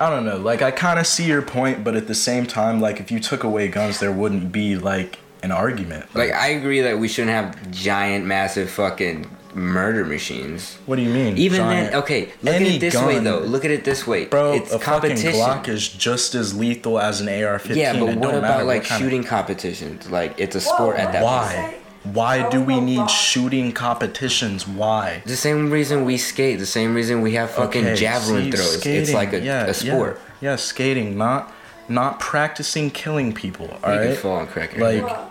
[0.00, 0.36] I don't know.
[0.38, 3.20] Like I kind of see your point, but at the same time, like if you
[3.20, 6.14] took away guns, there wouldn't be like an argument.
[6.14, 10.76] Like I agree that we shouldn't have giant, massive fucking murder machines.
[10.86, 11.36] what do you mean?
[11.38, 13.38] Even Giant- then, okay, look at it this way though.
[13.40, 14.84] Look at it this way, bro, It's a fucking
[15.16, 15.32] competition.
[15.32, 17.76] Glock is just as lethal as an AR-15.
[17.76, 20.10] yeah, but It what about like of- shooting competitions?
[20.10, 21.52] Like it's a Whoa, sport at that why?
[21.54, 21.74] point.
[22.14, 22.40] Why?
[22.42, 24.66] Why do we need shooting competitions?
[24.66, 25.22] Why?
[25.26, 26.58] The same reason we skate.
[26.58, 28.86] The same reason we have fucking Okay, javelin see, throws.
[28.86, 30.18] it's like a, yeah, a sport.
[30.40, 31.52] Yeah, yeah, skating, not
[31.88, 33.68] not practicing killing people.
[33.82, 34.06] All you right.
[34.08, 35.02] can fall and crack your Like-.
[35.06, 35.28] Wow.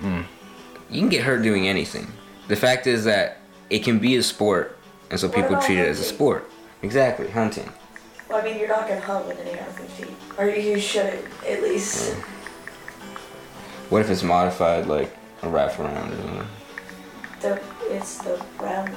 [0.00, 0.24] Mm.
[0.90, 2.08] You can get hurt doing anything.
[2.52, 3.38] The fact is that
[3.70, 4.76] it can be a sport,
[5.10, 6.50] and so What people about treat it as a sport.
[6.82, 7.72] Exactly, hunting.
[8.28, 12.12] Well, I mean, you're not gonna hunt with an AR-15, or you shouldn't at least.
[13.88, 16.46] What if it's modified like a rifle round or something?
[17.40, 18.94] The it's the round.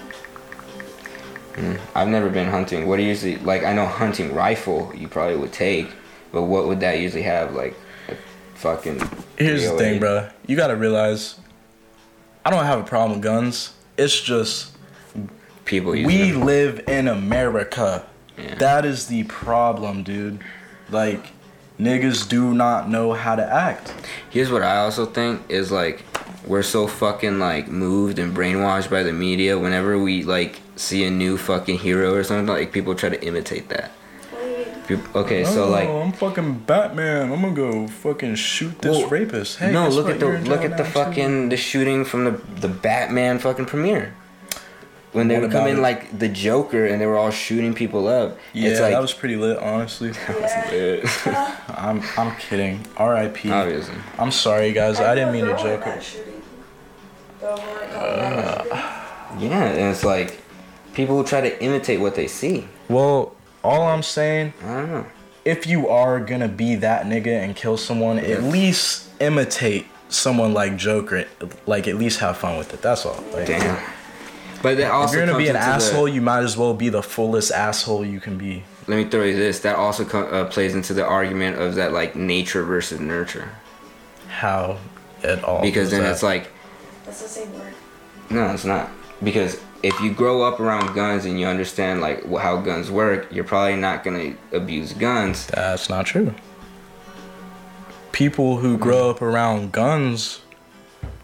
[1.54, 1.80] Mm.
[1.96, 2.90] I've never been hunting.
[2.90, 3.64] What do you usually like?
[3.64, 5.88] I know hunting rifle you probably would take,
[6.34, 7.56] but what would that usually have?
[7.56, 7.78] Like
[8.56, 9.00] fucking.
[9.38, 10.28] Here's the thing, bro.
[10.46, 11.40] You gotta realize,
[12.46, 13.74] I don't have a problem with guns.
[13.98, 14.72] It's just
[15.66, 16.42] People use we them.
[16.42, 18.06] live in America.
[18.38, 18.56] Yeah.
[18.56, 20.44] That is the problem, dude.
[20.92, 21.32] Like,
[21.80, 23.94] niggas do not know how to act.
[24.30, 26.04] Here's what I also think is like
[26.46, 29.58] we're so fucking like moved and brainwashed by the media.
[29.58, 33.70] Whenever we like see a new fucking hero or something, like people try to imitate
[33.70, 33.92] that.
[34.88, 37.32] What do you Okay, so oh, like I'm fucking Batman.
[37.32, 39.58] I'm gonna go fucking shoot this Well, rapist.
[39.58, 41.00] Hey, no, look at the look at the now, too.
[41.00, 44.14] fucking the shooting from the the Batman fucking premiere.
[45.12, 45.82] When they What would come about in it?
[45.82, 48.38] like the Joker and they were all shooting people up.
[48.54, 50.12] Yeah, it's like that was pretty lit, honestly.
[50.72, 51.56] Yeah.
[51.70, 52.86] I'm I'm kidding.
[52.98, 53.50] R.I.P.
[53.52, 53.96] obviously.
[54.20, 55.00] I'm sorry, guys.
[55.00, 56.04] I didn't mean to joke that it.
[56.04, 56.42] shooting.
[57.40, 59.50] The one in Colorado shooting.
[59.50, 60.42] Yeah, and it's like
[60.94, 62.68] people try to imitate what they see.
[62.90, 63.34] Well,
[63.66, 65.06] all I'm saying, I don't know.
[65.44, 70.78] if you are gonna be that nigga and kill someone, at least imitate someone like
[70.78, 71.26] Joker.
[71.66, 72.82] Like, at least have fun with it.
[72.82, 73.24] That's all.
[73.34, 73.78] Like, Damn.
[74.62, 76.74] But that also If you're gonna be an into the- asshole, you might as well
[76.74, 78.64] be the fullest asshole you can be.
[78.88, 79.60] let me throw you this.
[79.60, 83.50] That also co- uh, plays into the argument of that like nature versus nurture.
[84.28, 84.78] How
[85.24, 85.62] at all?
[85.62, 86.12] Because then that?
[86.12, 86.52] it's like
[87.06, 87.74] That's the same word.
[88.30, 88.90] No, it's not.
[89.24, 93.44] Because if you grow up around guns and you understand like how guns work, you're
[93.44, 95.46] probably not gonna abuse guns.
[95.46, 96.34] That's not true.
[98.12, 100.42] People who grow up around guns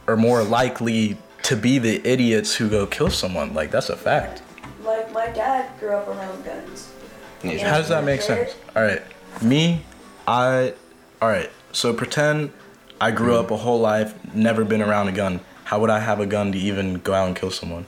[0.08, 3.56] are more likely to be the idiots who go kill someone.
[3.56, 4.44] Like that's a fact.
[4.84, 6.94] Like my dad grew up around guns.
[7.42, 7.68] Nature.
[7.68, 8.54] How does that make sense?
[8.76, 9.02] All right,
[9.42, 9.84] me,
[10.28, 10.76] I,
[11.20, 11.50] all right.
[11.72, 12.54] So pretend
[13.00, 15.40] I grew up a whole life, never been around a gun.
[15.64, 17.88] How would I have a gun to even go out and kill someone?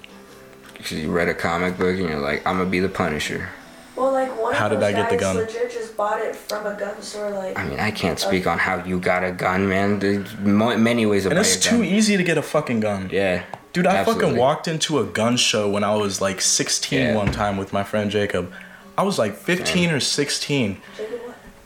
[0.83, 3.49] Because you read a comic book and you're like, I'm gonna be the Punisher.
[3.95, 5.35] Well, like one How of did those I get the gun?
[5.37, 7.29] legit just bought it from a gun store.
[7.29, 9.99] Like I mean, I can't speak on how you got a gun, man.
[9.99, 11.85] There's many ways to And it's a too gun.
[11.85, 13.09] easy to get a fucking gun.
[13.11, 13.43] Yeah.
[13.71, 14.23] Dude, I absolutely.
[14.25, 17.15] fucking walked into a gun show when I was like 16 Yeah.
[17.15, 18.51] one time with my friend Jacob.
[18.97, 20.81] I was like 15 or 16.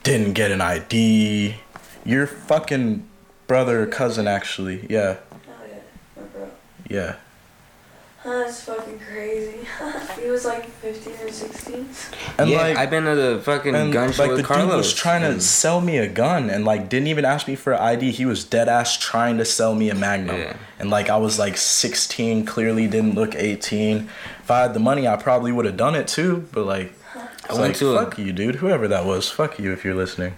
[0.03, 1.56] Didn't get an ID.
[2.06, 3.06] Your fucking
[3.47, 4.86] brother or cousin, actually.
[4.89, 5.80] Yeah, Oh yeah,
[6.15, 6.49] my bro.
[6.89, 7.15] yeah.
[8.28, 9.66] Huh, that's fucking crazy.
[10.22, 11.88] he was like 15 or 16.
[12.38, 14.68] And yeah, like, I've been to the fucking and gun show like the with Carlos.
[14.68, 17.72] dude was trying to sell me a gun and like didn't even ask me for
[17.72, 18.12] an ID.
[18.12, 20.36] He was dead ass trying to sell me a Magnum.
[20.36, 20.58] Yeah.
[20.78, 24.10] And like I was like 16, clearly didn't look 18.
[24.42, 26.50] If I had the money, I probably would have done it too.
[26.52, 26.92] But like,
[27.46, 28.56] it's went like to a- fuck you, dude.
[28.56, 30.34] Whoever that was, fuck you if you're listening.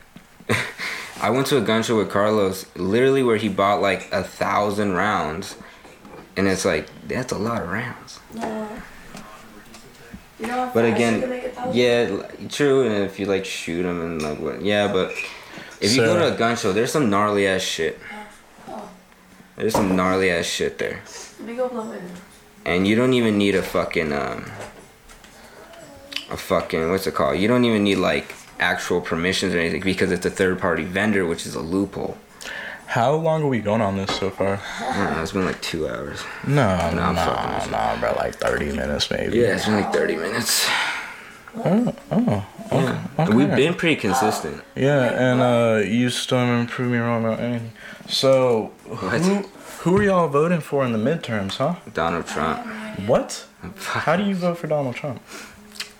[1.21, 4.93] I went to a gun show with Carlos, literally where he bought like a thousand
[4.93, 5.55] rounds,
[6.39, 8.19] and it's like that's a lot of rounds.
[8.33, 8.69] No.
[10.39, 11.75] You know But again, you can make a thousand?
[11.75, 12.85] Yeah, true.
[12.85, 14.91] And if you like shoot them and like what, yeah.
[14.91, 15.11] But
[15.81, 17.99] if you go to a gun show, there's some gnarly ass shit.
[19.57, 21.01] There's some gnarly ass shit there,
[21.39, 21.67] Let me go
[22.65, 24.49] and you don't even need a fucking um,
[26.29, 27.37] a fucking what's it called?
[27.37, 31.25] You don't even need like actual permissions or anything because it's a third party vendor,
[31.25, 32.17] which is a loophole.
[32.89, 34.59] How long are we going on this so far?
[34.81, 36.23] I don't know, it's been like two hours.
[36.47, 37.71] No, no, no, I'm nah, fucking with you.
[37.71, 38.13] nah, bro.
[38.15, 39.37] Like 30 minutes maybe.
[39.37, 40.67] Yeah, it's been like thirty minutes.
[41.55, 42.99] Oh, oh, okay.
[43.19, 43.33] okay.
[43.33, 44.63] We've been pretty consistent.
[44.75, 47.71] Yeah, and uh, you still haven't proved me wrong about anything.
[48.07, 49.21] So, What?
[49.21, 49.35] who
[49.81, 51.75] who are y'all voting for in the midterms, huh?
[51.93, 52.65] Donald Trump.
[53.07, 53.45] What?
[53.77, 55.21] How do you vote for Donald Trump?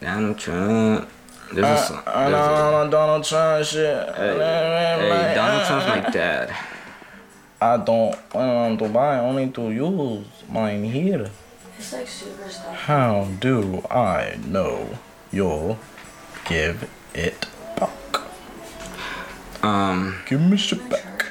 [0.02, 1.08] Donald Trump.
[1.54, 2.02] There's Uh.
[2.06, 4.10] I there's a- don't know Donald Trump shit.
[4.16, 6.54] Hey, hey, Donald Trump's my dad.
[7.62, 11.30] I don't want to buy, only to use mine here.
[11.78, 12.76] It's like super stuff.
[12.76, 14.98] How do I know
[15.32, 15.78] you'll
[16.46, 17.48] give it
[17.78, 18.22] back?
[19.62, 21.26] Um, Give me shit back.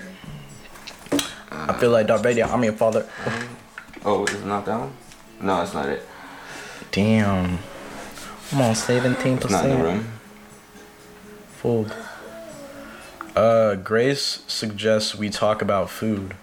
[1.51, 2.45] I feel like Darth Vader.
[2.45, 3.09] I'm your father.
[4.05, 4.93] oh, is it not that one?
[5.41, 6.07] No, it's not it.
[6.91, 7.59] Damn.
[8.53, 9.37] I'm on 17%.
[9.45, 10.09] It's not in the room.
[11.57, 11.95] Fooled.
[13.39, 16.35] Uh, Grace suggests we talk about food.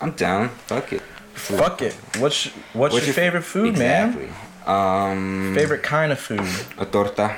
[0.00, 0.50] I'm down.
[0.70, 1.02] Fuck it.
[1.34, 1.94] Fuck it.
[2.20, 4.28] What's what's, your, favorite food, exactly.
[4.64, 5.10] man?
[5.10, 6.46] Um, Favorite kind of food.
[6.78, 7.36] A torta.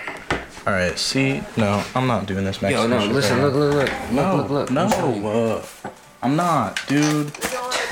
[0.67, 0.99] All right.
[0.99, 3.81] See, no, I'm not doing this Yo, no, listen, right look, now.
[3.81, 4.71] look, look, No, look, look, look.
[4.71, 5.29] no, I'm showing you.
[5.29, 5.67] uh,
[6.23, 7.33] I'm not, dude.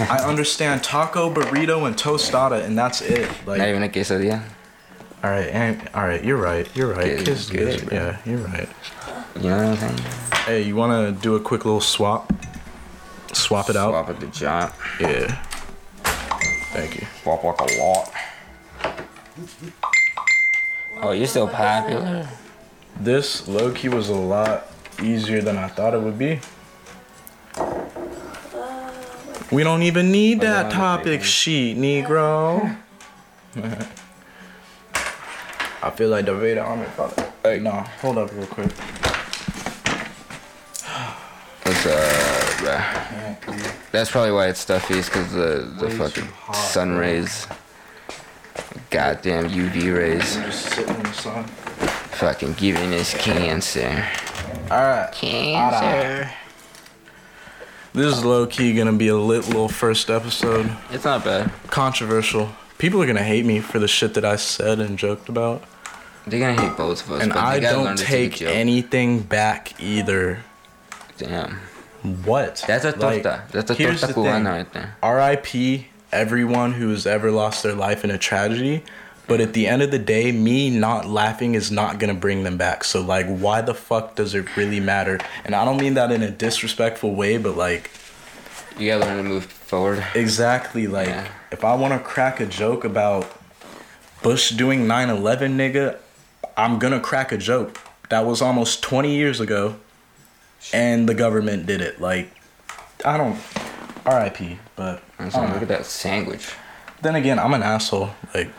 [0.01, 3.27] I understand taco, burrito, and tostada, and that's it.
[3.47, 4.43] Not even a quesadilla.
[5.25, 7.25] all right, and, all right, you're right, you're right.
[7.25, 7.51] Good, kiss.
[7.91, 8.69] yeah, you're right.
[9.41, 10.40] You know what I'm saying?
[10.51, 12.29] Hey, you wanna do a quick little swap?
[13.33, 13.93] Swap it out.
[13.93, 14.73] Swap at the job.
[14.99, 15.41] Yeah.
[16.73, 17.07] Thank you.
[17.23, 18.13] Swap like a lot.
[21.03, 22.29] Oh, you're still popular.
[22.99, 24.67] This low key was a lot
[25.01, 26.41] easier than I thought it would be.
[29.53, 32.77] We don't even need that topic sheet, Negro.
[35.81, 37.33] I feel like the Vader army father.
[37.45, 38.73] Hey, no, hold up real quick.
[41.83, 43.91] Bruh?
[43.91, 47.01] That's probably why it's stuffy, is because the, the Way fucking hot, sun bro.
[47.01, 47.47] rays.
[48.91, 50.37] Goddamn UV rays.
[50.37, 51.45] I'm just sitting in the sun.
[51.45, 54.07] Fucking giving us cancer.
[54.71, 55.13] Alright.
[55.13, 56.31] Cancer.
[57.93, 60.71] This is low key gonna be a lit little first episode.
[60.91, 61.51] It's not bad.
[61.69, 62.51] Controversial.
[62.79, 65.65] People are gonna hate me for the shit that I said and joked about.
[66.27, 67.23] They're gonna hate both of us.
[67.23, 70.41] And I don't take anything back either.
[71.19, 71.59] Damn.
[72.03, 72.65] What?
[72.67, 73.23] That's a Like.
[73.23, 74.97] That's a torta the cubana right there.
[75.03, 75.87] R.I.P.
[76.13, 78.83] everyone who has ever lost their life in a tragedy.
[79.27, 82.57] But at the end of the day, me not laughing is not gonna bring them
[82.57, 82.83] back.
[82.83, 85.21] So like, why the fuck does it really matter?
[85.45, 87.91] And I don't mean that in a disrespectful way, but like,
[88.77, 90.05] You gotta learn to move forward.
[90.17, 91.29] exactly like, Yeah.
[91.53, 93.31] if I want to crack a joke about
[94.23, 95.97] Bush doing 9/11, nigga,
[96.57, 97.79] I'm gonna crack a joke.
[98.09, 99.77] That was almost 20 years ago,
[100.73, 102.01] and the government did it.
[102.01, 102.31] Like,
[103.05, 103.39] I don't.
[104.07, 104.59] R.I.P.
[104.77, 105.53] But I'm saying, know.
[105.55, 106.53] look at that sandwich.
[107.03, 108.11] Then again, I'm an asshole.
[108.35, 108.51] Like,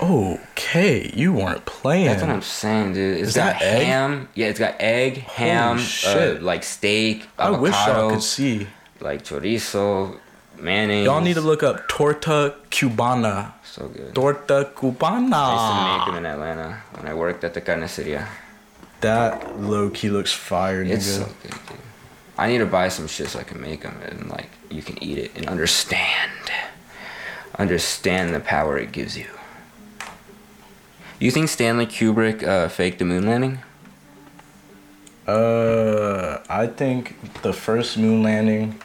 [0.00, 2.06] okay, you weren't playing.
[2.06, 3.18] That's what I'm saying, dude.
[3.18, 3.86] It's Is got that egg?
[3.86, 4.28] ham.
[4.34, 6.38] Yeah, it's got egg, ham, shit.
[6.38, 8.66] Uh, like steak, I wish y'all avocado, could see.
[9.00, 10.18] like chorizo,
[10.58, 11.04] mayonnaise.
[11.04, 13.52] Y'all need to look up torta cubana.
[13.64, 14.14] So good.
[14.14, 18.26] Torta I used to make them in Atlanta when I worked at the carniceria.
[19.02, 20.90] That low key looks fire, nigga.
[20.94, 21.78] It's so good, dude.
[22.38, 25.02] I need to buy some shit so I can make them and like you can
[25.02, 26.32] eat it and understand,
[27.58, 29.26] understand the power it gives you.
[31.18, 33.58] You think Stanley Kubrick uh, faked the moon landing?
[35.26, 38.80] Uh, I think the first moon landing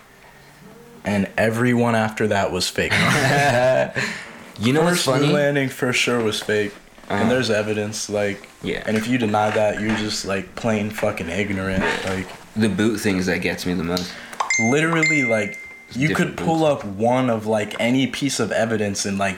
[1.04, 2.94] and everyone after that was fake.
[4.60, 6.74] You know what's first moon landing for sure was fake.
[7.10, 7.22] Uh-huh.
[7.22, 8.84] And there's evidence, like, Yeah.
[8.86, 11.84] and if you deny that, you're just like plain fucking ignorant.
[12.06, 14.12] Like, The boot thing is that gets me the most.
[14.60, 15.58] literally like
[15.94, 19.38] you could pull up one of like any piece of evidence and like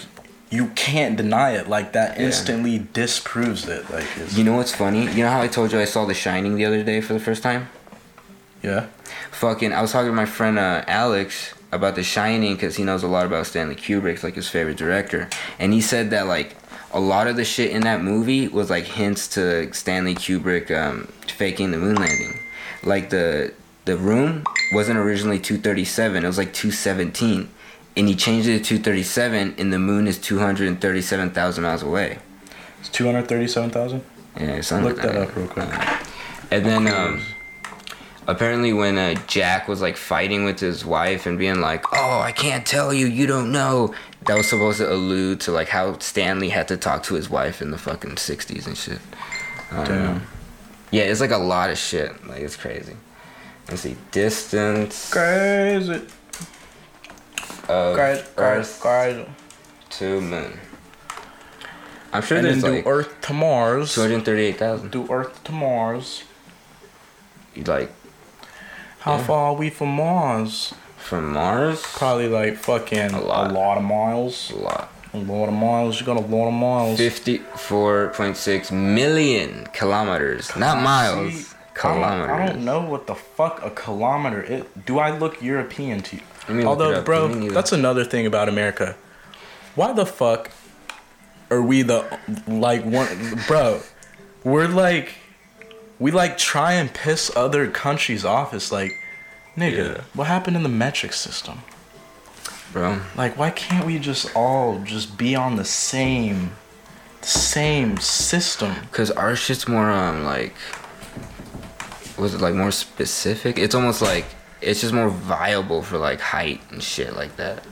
[0.50, 2.26] you can't deny it like that Yeah.
[2.28, 5.02] instantly disproves it like it's, You know what's funny?
[5.12, 7.20] You know how I told you I saw The Shining the other day for the
[7.20, 7.68] first time?
[8.64, 8.86] yeah
[9.32, 13.04] Fucking, I was talking to my friend uh, Alex about The Shining because he knows
[13.04, 16.56] a lot about Stanley Kubrick, like his favorite director, and he said that like
[16.92, 21.08] a lot of the shit in that movie was like hints to Stanley Kubrick um,
[21.28, 22.40] faking the moon landing.
[22.84, 23.54] Like the
[23.86, 27.50] the room wasn't originally 237; it was like 217,
[27.98, 32.20] and he changed it to 237, and the moon is 237,000 miles away.
[32.80, 34.04] it's 237000
[34.40, 35.68] Yeah, something look like that up real quick
[36.52, 37.22] And then um,
[38.28, 42.32] apparently when uh, Jack was like fighting with his wife and being like, "Oh, I
[42.32, 43.94] can't tell you, you don't know,"
[44.26, 47.62] that was supposed to allude to like how Stanley had to talk to his wife
[47.62, 49.00] in the fucking '60s and shit.
[49.72, 50.28] I Damn.
[50.92, 52.28] Yeah, it's like a lot of shit.
[52.28, 52.96] Like it's crazy.
[53.70, 56.02] Let's see, distance crazy
[57.68, 59.26] of crazy Earth crazy
[59.92, 60.60] to Moon.
[62.12, 63.94] I'm sure and there's then like do Earth to Mars.
[63.94, 64.90] 238,000.
[64.92, 66.24] Do Earth to Mars.
[67.56, 67.92] Like
[69.02, 69.24] How Yeah.
[69.24, 70.74] far are we from Mars?
[71.00, 73.52] From Mars, Probably like fucking A a lot.
[73.52, 74.52] lot, of miles.
[74.52, 74.92] a lot.
[75.14, 76.00] A lot of miles.
[76.00, 77.00] You got a lot of miles.
[77.00, 81.34] 54.6 million kilometers, not miles.
[81.48, 82.30] See, kilometers.
[82.30, 84.66] I don't, I don't know what the fuck a kilometer is.
[84.86, 86.22] Do I look European to you?
[86.48, 88.96] Let me look it Although, bro, that's another thing about America.
[89.76, 90.52] Why the fuck
[91.50, 92.06] are we the
[92.48, 93.08] like one,
[93.48, 93.82] bro?
[94.44, 95.14] We're like,
[96.00, 98.54] we like try and piss other countries off.
[98.54, 98.92] It's like,
[99.60, 100.02] nigga, Yeah.
[100.14, 101.60] what happened in the metric system?
[102.72, 103.00] bro.
[103.18, 106.52] Like, why can't we just all just be on the same,
[107.22, 108.76] same system?
[108.92, 110.54] Cause our shit's more um like
[112.18, 113.58] was it like more specific?
[113.58, 114.26] It's almost like
[114.62, 117.64] it's just more viable for like height and shit like that.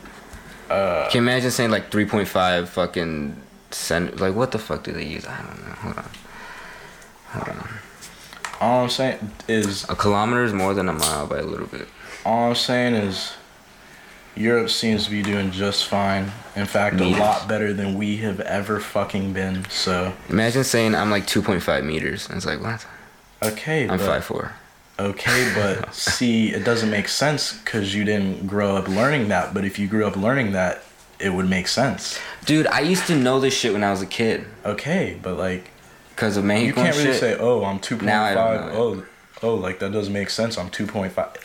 [0.70, 3.36] Uh, Can you imagine saying like three point five fucking
[3.72, 5.26] cent like what the fuck do they use?
[5.28, 5.74] I don't know.
[5.76, 6.10] Hold on.
[7.28, 7.70] Hold on.
[8.60, 11.88] All I'm saying is A kilometer is more than a mile by a little bit.
[12.26, 13.34] All I'm saying is,
[14.36, 16.32] Europe seems to be doing just fine.
[16.56, 17.18] In fact, Meters.
[17.18, 19.66] a lot better than we have ever fucking been.
[19.70, 22.28] So, Imagine saying I'm like two point five meters.
[22.28, 22.86] And it's like what?
[23.44, 24.54] okay, I'm five four.
[25.00, 29.54] okay, but see, it doesn't make sense because you didn't grow up learning that.
[29.54, 30.84] But if you grew up learning that,
[31.20, 32.20] it would make sense.
[32.46, 34.46] Dude, I used to know this shit when I was a kid.
[34.66, 35.72] Okay, but like,
[36.18, 37.20] Cause of Mexico you can't really shit.
[37.20, 38.34] say, "Oh, I'm 2.5." Now I
[38.74, 39.04] Oh,
[39.44, 40.58] oh, like that doesn't make sense.
[40.58, 41.36] I'm 2.5.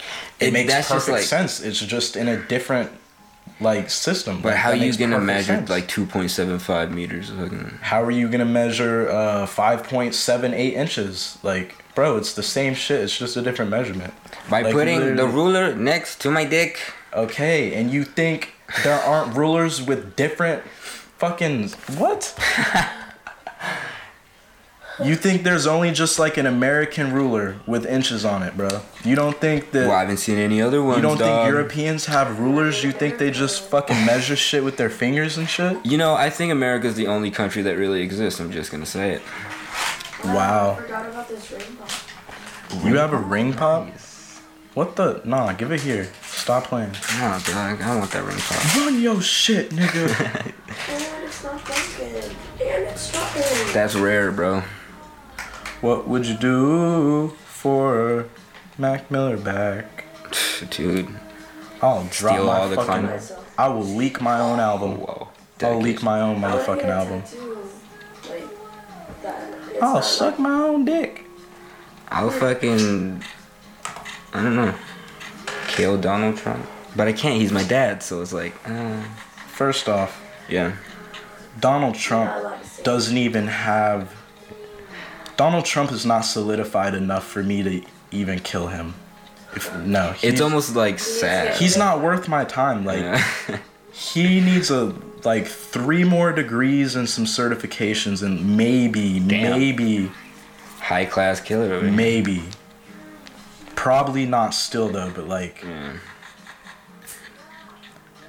[0.41, 1.61] It, It- makes perfect like- sense.
[1.61, 2.91] It's just in a different
[3.61, 4.41] like system.
[4.41, 5.68] But Like, how are you gonna measure sense.
[5.70, 7.31] like two point seven five meters?
[7.83, 11.39] How are you gonna measure uh, 5.78 inches?
[11.43, 13.01] Like, bro, it's the same shit.
[13.03, 14.14] It's just a different measurement.
[14.49, 16.79] by Like, putting the ruler next to my dick.
[17.14, 18.55] Okay, and you think
[18.85, 20.62] there aren't rulers with different
[21.18, 21.68] fucking
[21.99, 22.35] what?
[25.05, 28.82] you think there's only just like an American ruler with inches on it, bro?
[29.05, 29.86] You don't think that?
[29.88, 30.97] Well, I haven't seen any other ones.
[30.97, 31.45] you don't dog.
[31.45, 32.84] think Europeans have rulers?
[32.84, 35.84] You think they just fucking measure shit with their fingers and shit?
[35.84, 38.38] You know, I think America's the only country that really exists.
[38.40, 39.22] I'm just gonna say it.
[40.24, 40.76] Wow.
[40.78, 42.84] I forgot about this ring pop.
[42.84, 43.88] You have a ring pop?
[44.74, 45.20] What the?
[45.24, 46.11] Nah, give it here.
[46.22, 46.93] Stop playing.
[47.18, 48.76] Nah, dog, I want that ring pop.
[48.76, 50.53] Run your shit, nigga.
[50.88, 52.07] And it's not broken.
[52.61, 53.43] And it's stopping.
[53.74, 54.62] That's rare, bro.
[55.83, 58.26] What would you do for
[58.78, 60.05] Mac Miller back?
[60.70, 61.09] Dude.
[61.83, 63.09] I'll drop Steal my all the fucking.
[63.09, 63.33] content.
[63.59, 65.01] I will leak my own album.
[65.01, 65.28] Whoa.
[65.62, 67.22] I'll leak my own motherfucking album.
[67.22, 67.68] tattoo,
[69.74, 71.24] Like I'll suck my own dick.
[72.09, 73.22] I'll fucking.
[74.35, 74.74] I don't know.
[75.68, 76.64] Kill Donald Trump.
[76.97, 77.41] But I can't.
[77.41, 78.55] He's my dad, so it's like.
[78.68, 79.03] Uh,
[79.49, 80.72] First off, yeah.
[81.61, 84.12] Donald Trump allowed to doesn't even have.
[85.43, 87.82] Donald Trump is not solidified enough for me to
[88.12, 88.95] even kill him.
[89.57, 91.57] If no, It's almost like sad.
[91.57, 92.84] He's not worth my time.
[92.84, 93.59] Like Yeah.
[93.93, 99.59] he needs a like three more degrees and some certifications and maybe Damn.
[99.59, 100.12] maybe
[100.78, 101.74] High class killer.
[101.74, 102.45] over maybe
[103.74, 105.93] probably not still though but like Yeah.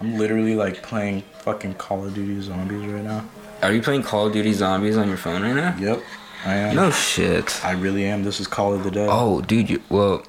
[0.01, 3.25] i'm literally like playing fucking call of duty zombies right now
[3.61, 5.75] Are you playing Call of Duty Zombies on your phone right now?
[5.79, 6.03] yep
[6.45, 7.63] i am No shit.
[7.65, 10.23] i really am this is call of the dead Oh, dude, you well,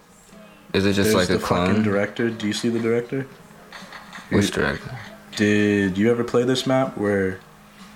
[0.73, 1.83] is it just There's like the a fucking clone?
[1.83, 3.27] director do you see the director
[4.31, 4.99] Which director?
[5.37, 7.41] did you ever play this map where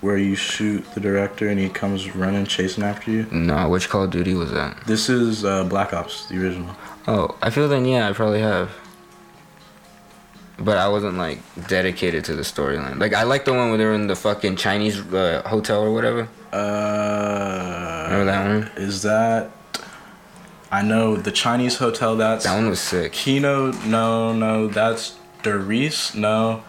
[0.01, 4.05] where you shoot the director and he comes running chasing after you No, which Call
[4.05, 4.77] of Duty was that?
[4.87, 6.75] this is uh, black ops the original
[7.09, 8.71] Oh, I feel then yeah, I probably have.
[10.59, 11.39] But I wasn't like
[11.69, 12.99] dedicated to the storyline.
[13.01, 16.29] Like I like the one where they're in the fucking Chinese uh, hotel or whatever.
[16.53, 16.59] Uh,
[18.11, 18.83] Remember that one?
[18.83, 19.51] Is that?
[20.71, 22.17] I know the Chinese hotel.
[22.17, 23.13] That's That one was sick.
[23.13, 23.73] Kino.
[23.87, 26.15] No, no, that's Doris.
[26.15, 26.63] No,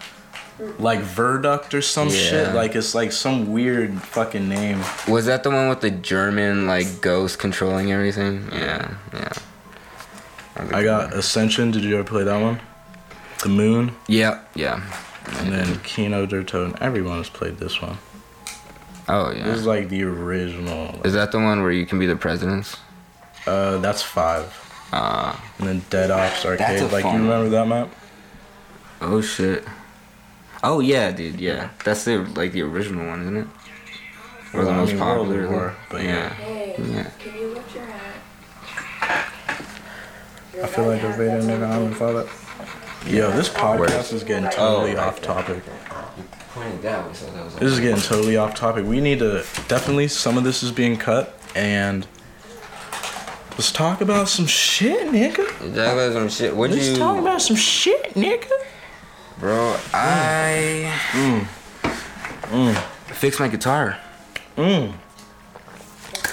[0.77, 2.13] like Verrückt or some Yeah.
[2.15, 2.53] shit.
[2.55, 4.81] Like it's like some weird fucking name.
[5.07, 8.47] Was that the one with the German like ghost controlling everything?
[8.53, 9.29] Yeah, yeah.
[10.55, 11.19] That was a I got one.
[11.19, 11.71] Ascension.
[11.71, 12.59] Did you ever play that one?
[13.43, 14.81] The Moon, Yeah, yeah.
[15.39, 16.75] and then Kino der Toten.
[16.81, 17.97] Everyone has played this one.
[19.11, 19.43] Oh yeah.
[19.43, 21.01] This is like the original.
[21.03, 22.77] Is that the one where you can be the presidents?
[23.47, 24.45] Uh, that's five.
[24.93, 26.59] Uh And then Dead Ops Arcade.
[26.67, 27.29] That's a Like you fun one.
[27.29, 27.89] remember that map?
[29.01, 29.63] oh shit.
[30.63, 31.39] Oh yeah, dude.
[31.39, 33.47] Yeah, that's the like the original one, isn't it?
[34.53, 35.43] Or the Well, I most mean, World popular.
[35.45, 36.29] at War, but yeah.
[36.33, 37.09] Hey, Yeah.
[37.19, 39.25] can you lift your hat?
[40.61, 41.69] I feel like a Vader nigga.
[41.69, 42.27] I'm gonna follow.
[43.05, 45.63] Yo, this podcast is getting totally off topic.
[46.53, 47.55] pointed that way, so that was.
[47.55, 48.85] This is getting totally off topic.
[48.85, 52.05] We need to definitely some of this is being cut and
[53.51, 55.73] let's talk about some shit, nigga.
[55.73, 56.55] That was some shit.
[56.55, 58.51] What'd Let's you, talk about some shit, nigga.
[59.39, 59.75] bro?
[59.93, 60.93] I
[63.07, 63.97] fixed my guitar.
[64.57, 64.93] Mm.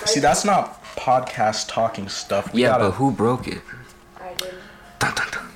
[0.05, 2.53] See, that's not podcast talking stuff.
[2.53, 3.61] We yeah, gotta, but who broke it?
[4.21, 4.59] I didn't.
[4.99, 5.49] Dun, dun, dun.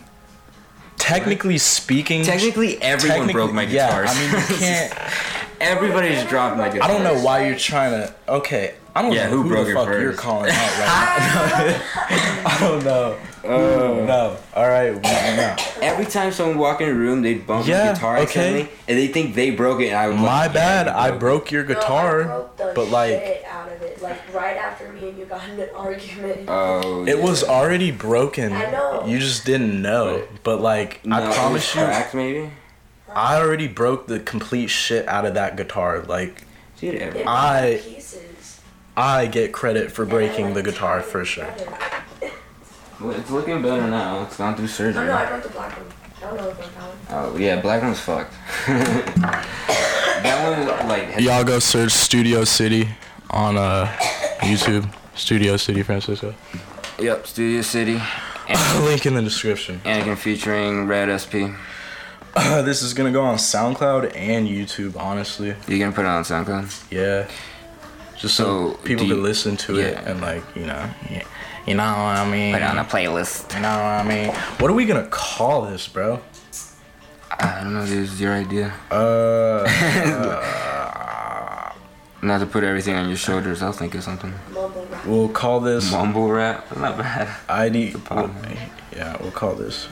[1.00, 4.06] Technically speaking, Technically, everyone technically- broke my yeah.
[4.08, 4.92] I mean, you can't.
[5.60, 6.84] Everybody dropping like my.
[6.84, 8.14] I don't know why you're trying to.
[8.28, 10.00] Okay, I don't Yeah, know who who, broke the it fuck first?
[10.02, 11.80] you're calling out right
[12.10, 12.46] now.
[12.46, 13.18] I don't know.
[13.44, 14.04] Uh.
[14.06, 14.36] no.
[14.54, 14.94] All right.
[15.02, 15.56] No.
[15.82, 18.22] Every time someone walk in a room, they bump Yeah, my guitar okay.
[18.24, 19.88] accidentally, and they think they broke it.
[19.88, 20.86] And I was My like, yeah, bad.
[20.86, 21.20] you I broke it.
[21.20, 24.02] broke your No, I guitar, broke the but like shit out of it.
[24.02, 26.40] Like right after me and you got in an argument.
[26.48, 27.06] Oh.
[27.06, 28.52] it was already broken.
[28.52, 29.04] I know.
[29.06, 30.26] You just didn't know.
[30.42, 32.50] But like No, it I was promise you, cracked, maybe.
[33.14, 36.00] I already broke the complete shit out of that guitar.
[36.00, 36.44] Like
[36.78, 38.60] Dude, I- pieces.
[38.96, 41.48] I get credit for And I, breaking like, the guitar for sure.
[43.00, 44.22] Well, it's looking better now.
[44.24, 45.06] It's gone through Oh surgery.
[45.06, 45.86] no, I broke the black one.
[46.18, 47.32] I don't know if I'm.
[47.32, 48.34] Oh yeah, black one's fucked.
[48.66, 52.88] that one like has- Y'all go search Studio City
[53.30, 53.86] on uh
[54.40, 54.92] YouTube.
[55.14, 56.34] Studio City Francisco.
[56.98, 57.96] Yep, Studio City.
[57.96, 59.80] Anakin, Link in the description.
[59.84, 61.52] Anakin featuring Red SP.
[62.64, 64.96] this is gonna go on SoundCloud and YouTube.
[64.96, 66.90] Honestly, you're gonna put it on SoundCloud?
[66.90, 67.28] yeah.
[68.18, 71.22] Just so, So, people you- can listen to it and like you know, yeah,
[71.66, 72.52] you know what I mean.
[72.52, 73.54] Put it on a playlist.
[73.54, 74.30] You know what I mean?
[74.58, 76.20] What are we gonna call this, bro?
[77.30, 77.86] I don't know.
[77.86, 78.74] This is your idea.
[78.90, 79.64] Uh,
[82.22, 83.62] Not to put everything on your shoulders.
[83.62, 84.34] I'll think of something.
[84.52, 85.06] Mumble rap.
[85.06, 86.76] we'll call this Mumble rap.
[86.76, 87.28] Not bad.
[87.48, 87.94] ID.
[88.94, 89.88] yeah, we'll call this.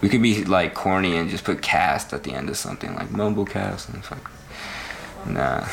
[0.00, 3.10] We could be like corny and just put cast at the end of something like
[3.10, 4.30] mumble cast and fuck.
[5.26, 5.66] Nah.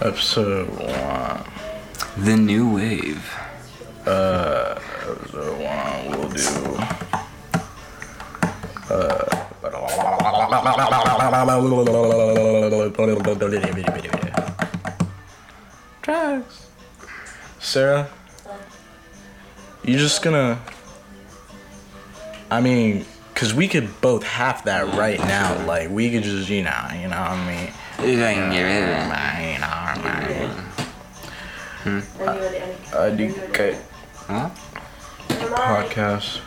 [0.00, 1.44] Episode one.
[2.24, 3.34] The new wave.
[4.06, 6.10] Uh, episode one.
[6.18, 6.78] We'll do.
[8.94, 9.46] Uh.
[16.02, 16.69] Tracks.
[17.70, 18.08] Sarah,
[19.84, 20.60] you're just gonna.
[22.50, 23.04] I mean,
[23.36, 25.64] cause we could both have that right now.
[25.66, 28.10] Like we could just, you know, you know what I mean.
[28.10, 29.52] You can get rid of it.
[29.52, 30.50] You know what I mean.
[31.86, 32.02] Are you?
[32.92, 33.78] I uh, do at okay.
[34.16, 34.50] Huh?
[35.28, 35.90] any- Never mind.
[35.90, 36.40] Podcast.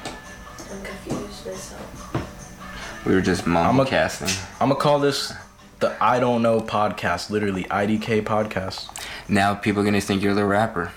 [0.73, 3.05] I'm confused myself.
[3.05, 4.27] We were just mumble casting.
[4.59, 5.31] I'm gonna call this
[5.79, 7.29] the I don't know podcast.
[7.29, 8.89] Literally IDK podcast.
[9.29, 10.91] Now people are gonna think you're the rapper.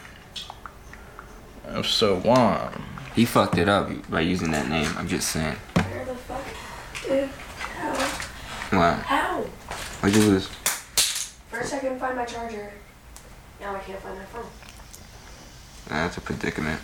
[1.68, 2.82] Episode one.
[3.14, 4.90] He fucked it up by using that name.
[4.96, 5.56] I'm just saying.
[5.74, 6.44] Where the fuck?
[7.02, 7.28] Dude,
[7.76, 8.78] how?
[8.78, 8.98] What?
[9.04, 9.40] How?
[10.00, 10.46] What'd you lose?
[11.50, 12.72] First I couldn't find my charger.
[13.60, 14.46] Now I can't find my phone.
[15.88, 16.80] That's a predicament.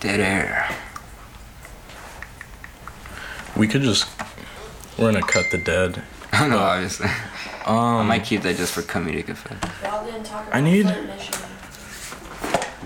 [0.00, 0.68] Dead air.
[3.56, 4.06] We could just.
[4.98, 6.02] We're gonna cut the dead.
[6.32, 7.08] I know, obviously.
[7.66, 9.64] I Um, might keep that just for comedic effect.
[9.82, 11.10] Y'all didn't talk about I need- Flint,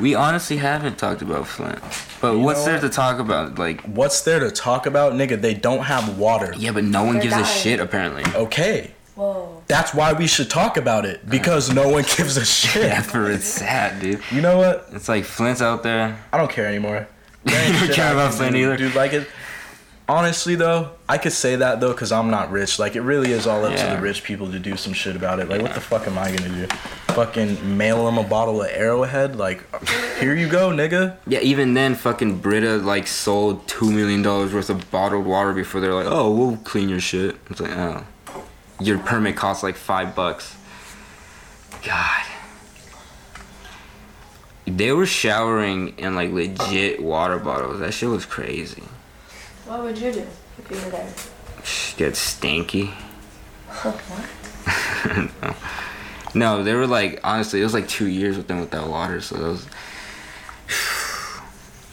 [0.00, 1.78] We honestly haven't talked about Flint.
[2.20, 2.82] But You what's know there what?
[2.82, 3.58] to talk about?
[3.58, 5.40] Like, what's there to talk about, nigga?
[5.40, 6.52] They don't have water.
[6.56, 8.24] yeah, but no one They're gives a shit apparently.
[8.34, 8.90] Okay.
[9.14, 9.62] Whoa.
[9.68, 12.86] That's why we should talk about it because no one gives a shit.
[12.86, 14.20] Yeah, for it's sad, dude.
[14.32, 14.88] You know what?
[14.92, 16.18] It's like Flint's out there.
[16.32, 17.06] I don't care anymore.
[17.44, 18.76] You There ain't don't shit care about Flint either?
[18.76, 18.94] dude.
[18.96, 19.28] Like it.
[20.06, 22.78] Honestly, though, I could say that though because I'm not rich.
[22.78, 23.88] Like it really is all up Yeah.
[23.90, 25.48] to the rich people to do some shit about it.
[25.48, 26.66] Like what the fuck am I gonna do?
[27.14, 29.36] Fucking mail them a bottle of Arrowhead?
[29.36, 29.64] Like
[30.18, 31.16] here you go, nigga.
[31.26, 35.80] Yeah, even then, fucking Brita like sold two million dollars worth of bottled water before
[35.80, 38.04] they're like, "Oh, we'll clean your shit." It's like, oh,
[38.80, 40.54] your permit costs like five bucks.
[41.82, 42.24] God,
[44.66, 47.80] they were showering in like legit water bottles.
[47.80, 48.82] That shit was crazy.
[49.66, 50.26] What would you do
[50.58, 51.12] if you were there?
[51.96, 52.90] Get stanky.
[53.82, 55.56] what?
[56.34, 59.20] No, they were like honestly, it was like two years with them without water.
[59.20, 59.70] So that was Do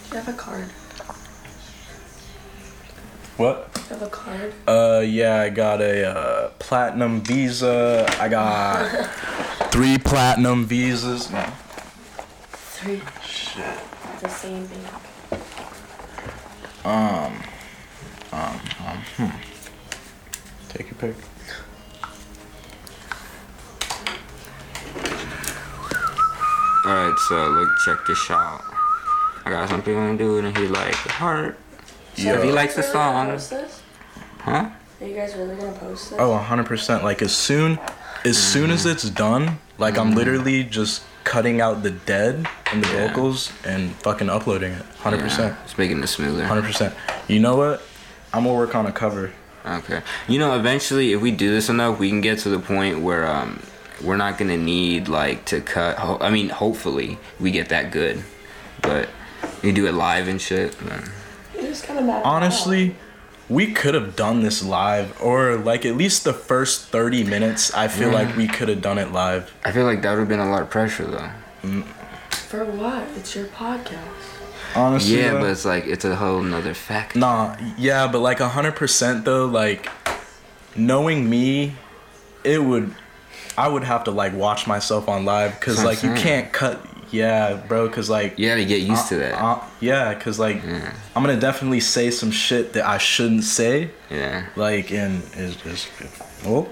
[0.09, 0.65] you have a card?
[3.37, 3.73] What?
[3.73, 4.53] Do you have a card?
[4.67, 8.07] Uh, yeah, I got a uh, platinum visa.
[8.19, 8.89] I got
[9.71, 11.29] three platinum visas.
[11.31, 11.45] No.
[12.49, 13.01] Three.
[13.23, 13.77] Shit.
[14.21, 14.87] The same bank.
[16.83, 17.43] Um,
[18.31, 19.29] um, um, hmm.
[20.69, 21.15] Take your pick.
[26.85, 28.63] Alright, so look, check this out.
[29.45, 31.59] I got some people in dude and he like heart.
[32.15, 32.37] So yeah.
[32.37, 33.37] If he likes the song.
[34.39, 34.69] Huh?
[34.99, 36.19] Are you guys really gonna post this?
[36.19, 37.03] Oh, 100%.
[37.03, 37.79] Like as soon
[38.23, 38.39] as mm.
[38.39, 38.89] soon as mm-hmm.
[38.89, 39.99] it's done, like mm.
[39.99, 40.17] I'm mm-hmm.
[40.17, 43.07] literally just cutting out the dead and the yeah.
[43.07, 44.85] vocals and fucking uploading it.
[45.01, 45.37] 100%.
[45.37, 45.55] Yeah.
[45.63, 46.45] It's making it smoother.
[46.45, 46.93] 100%.
[47.27, 47.81] You know what?
[48.33, 49.31] I'm going to work on a cover.
[49.65, 50.01] Okay.
[50.27, 53.27] You know, eventually, if we do this enough, we can get to the point where
[53.27, 53.61] um,
[54.03, 55.99] we're not gonna need like to cut.
[55.99, 58.23] Ho- I mean, hopefully, we get that good,
[58.81, 59.09] but
[59.61, 60.81] you do it live and shit.
[60.83, 61.11] Man.
[61.55, 62.23] You just kind of mad.
[62.23, 62.95] Honestly,
[63.49, 67.73] we could have done this live or like at least the first 30 minutes.
[67.73, 69.53] I feel like we could have done it live.
[69.63, 71.81] I feel like that would have been a lot of pressure though.
[72.31, 73.03] For what?
[73.15, 74.30] It's your podcast.
[74.75, 75.17] Honestly.
[75.19, 75.41] Yeah, though.
[75.41, 77.15] but it's like it's a whole nother fact.
[77.15, 79.89] Nah, yeah, but like 100% though, like
[80.75, 81.75] knowing me,
[82.43, 82.95] it would
[83.57, 86.79] I would have to like watch myself on live cuz like you can't cut
[87.11, 89.33] yeah, bro, cuz like You gotta get used to that.
[89.33, 90.93] uh, yeah, cuz like Yeah.
[91.15, 94.45] I'm to definitely say some shit that I shouldn't say yeah.
[94.55, 95.89] like and it's just
[96.45, 96.69] oh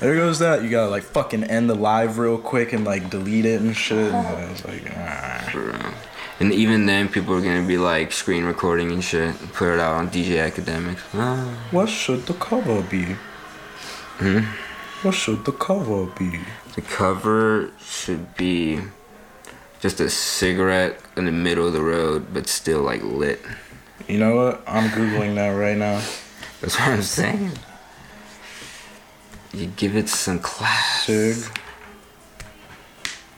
[0.00, 0.62] there goes that.
[0.62, 4.12] You gotta like fucking end the live real quick and like delete it and shit.
[4.14, 5.92] And it's like, ah.
[6.40, 6.52] For real.
[6.52, 9.80] And even then, people are gonna be like screen recording and shit, and put it
[9.80, 11.00] out on DJ Akademiks.
[11.14, 11.68] Ah.
[11.70, 13.16] what should the cover be?
[14.18, 14.40] Hmm?
[15.02, 16.40] What should the cover be?
[16.74, 18.80] The cover should be
[19.80, 23.40] just a cigarette in the middle of the road, but still like lit.
[24.08, 24.62] You know what?
[24.66, 26.02] I'm googling that right now.
[26.60, 27.52] That's what I'm saying.
[29.52, 31.04] You give it some class.
[31.06, 31.36] Sig,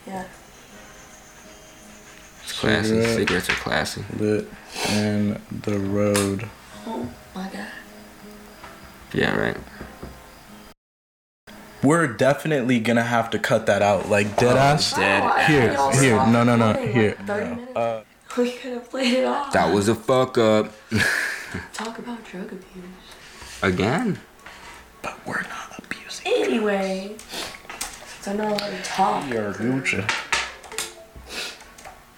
[0.06, 0.24] Yeah.
[2.62, 2.88] It's classy.
[2.88, 3.16] Cigarette.
[3.16, 4.04] Cigarettes are classy.
[4.18, 4.48] lit,
[4.88, 6.48] and the road.
[6.86, 7.66] Oh my god.
[9.12, 9.56] Yeah, right.
[11.82, 14.94] We're definitely gonna have to cut that out, like dead ass.
[14.94, 17.16] Dead I Here, think y'all here, no, no, no, here.
[17.26, 18.00] Like Uh,
[18.38, 19.52] we could have played it off.
[19.52, 20.72] That was a fuck up.
[21.74, 22.84] Talk about drug abuse.
[23.62, 24.20] Again?
[25.02, 26.32] but we're not abusing.
[26.32, 30.31] Anyway, since I'm not talk, You're Gucci.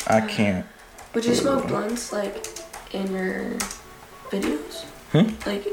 [0.06, 0.66] I can't.
[1.14, 2.46] would you smoke blunts like
[2.92, 3.50] in your
[4.30, 4.84] videos?
[5.12, 5.30] Hmm?
[5.48, 5.66] Like,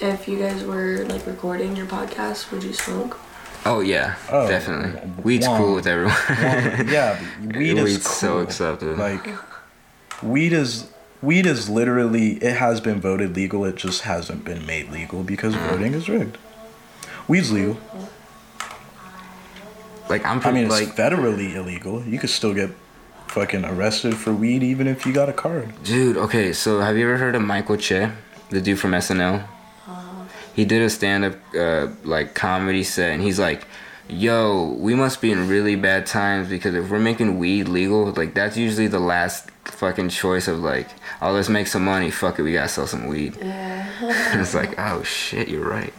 [0.00, 3.18] if you guys were like recording your podcast, would you smoke?
[3.66, 5.00] Oh yeah, Oh, definitely.
[5.22, 5.56] Weed's wow.
[5.58, 6.14] cool with everyone.
[6.28, 8.14] Well, yeah, weed is Weed's cool.
[8.14, 8.98] so accepted.
[8.98, 9.26] Like,
[10.22, 10.90] weed is
[11.22, 13.64] weed is literally it has been voted legal.
[13.64, 15.68] It just hasn't been made legal because Mm.
[15.70, 16.36] voting is rigged.
[17.26, 17.78] Weed's legal.
[20.10, 22.02] like I'm I mean, it's like federally illegal.
[22.04, 22.70] You could still get
[23.28, 25.72] fucking arrested for weed even if you got a card.
[25.82, 28.10] Dude, okay, so have you ever heard of Michael Che,
[28.50, 29.48] the dude from SNL?
[30.54, 33.66] He did a stand-up uh, like comedy set, and he's like,
[34.08, 38.34] "Yo, we must be in really bad times because if we're making weed legal, like
[38.34, 40.88] that's usually the last fucking choice of like,
[41.20, 42.08] oh, let's make some money.
[42.10, 43.90] Fuck it, we gotta sell some weed." Yeah.
[44.32, 45.92] And it's like, oh shit, you're right.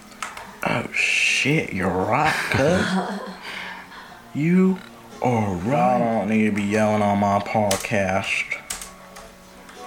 [0.65, 3.19] Oh shit, you're right, cuz.
[4.33, 4.79] you
[5.21, 5.95] are right.
[5.95, 8.59] I don't oh, need to be yelling on my podcast.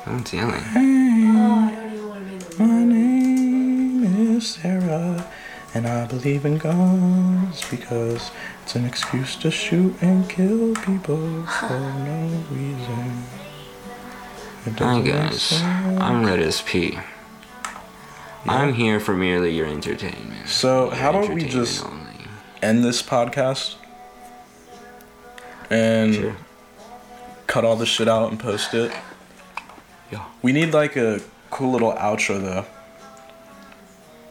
[0.07, 0.63] I'm telling.
[0.75, 5.27] oh, I don't even want to be the My name is Sarah,
[5.75, 8.31] and I believe in guns because
[8.63, 13.25] it's an excuse to shoot and kill people for no reason.
[14.79, 15.63] Hi guys.
[15.63, 16.99] I'm Red Redis P.
[18.47, 20.49] I'm here for merely your entertainment.
[20.49, 22.13] So, Your how about we just- only.
[22.63, 23.77] end this podcast
[25.71, 26.37] and Sure.
[27.47, 28.93] cut all this shit out and post it.
[30.11, 30.25] Yeah.
[30.43, 32.65] We need like a cool little outro though.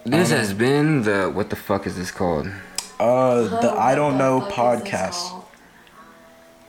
[0.05, 2.47] This has been the what the fuck is this called?
[2.99, 5.43] Uh, the Oh, I don't know the fuck is this podcast.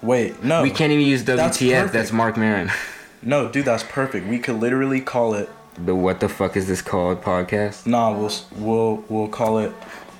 [0.02, 0.62] Wait, no.
[0.62, 1.70] We can't even use WTF.
[1.70, 2.12] That's That's.
[2.12, 2.70] Marc Maron.
[3.20, 4.28] No, dude, that's perfect.
[4.28, 5.50] We could literally call it.
[5.76, 7.84] The what the fuck is this called podcast?
[7.84, 9.70] Nah, we'll we'll we'll call it.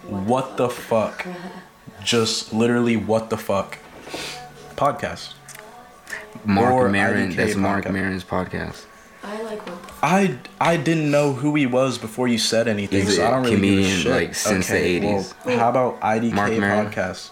[0.09, 1.25] What the fuck?
[2.05, 3.79] Just literally what the fuck?
[4.79, 5.35] Podcast.
[6.45, 7.33] Marc Or Maron.
[7.33, 7.93] IDK That's Marc podcast.
[7.93, 8.85] Maron's podcast.
[9.25, 13.17] I like what I I didn't know who he was before you said anything, He's
[13.17, 14.13] so a I don't really give a comedian, shit.
[14.13, 15.35] like, since the 80s.
[15.45, 16.91] Well, how about IDK Marc Maron.
[16.93, 17.31] podcast?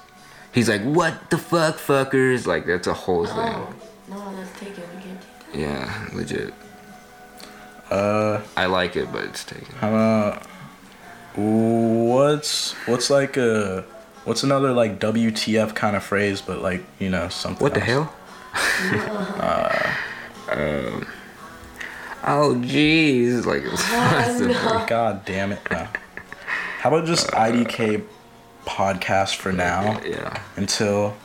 [0.53, 2.47] He's like, what the fuck, fuckers?
[2.47, 3.37] Like that's a whole thing.
[3.39, 3.75] Oh,
[4.09, 4.83] no, that's taken.
[4.97, 5.59] We can't take that.
[5.59, 6.55] Yeah, legit.
[7.91, 9.73] Uh, I like it, but it's taken.
[9.77, 10.43] how about
[11.37, 13.85] what's what's like a
[14.27, 17.63] what's another like WTF kind of phrase, but like you know something.
[17.65, 18.09] What the else?
[18.09, 18.13] hell?
[20.51, 21.07] um,
[22.25, 24.85] oh jeez, like what's the- no.
[24.89, 25.61] God damn it!
[25.71, 25.87] No.
[26.81, 28.05] How about just IDK
[28.65, 30.41] podcast for now Yeah.
[30.57, 31.17] until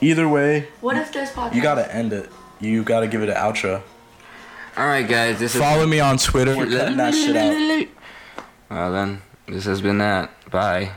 [0.00, 1.54] Either way, What if this podcast?
[1.54, 2.28] you gotta end it.
[2.60, 3.80] You gotta give it an outro.
[4.76, 5.38] All right, guys.
[5.38, 6.54] This is Follow me on Twitter.
[6.56, 7.88] We're cutting that shit out.
[8.70, 10.30] Well then, this has been that.
[10.50, 10.90] Bye.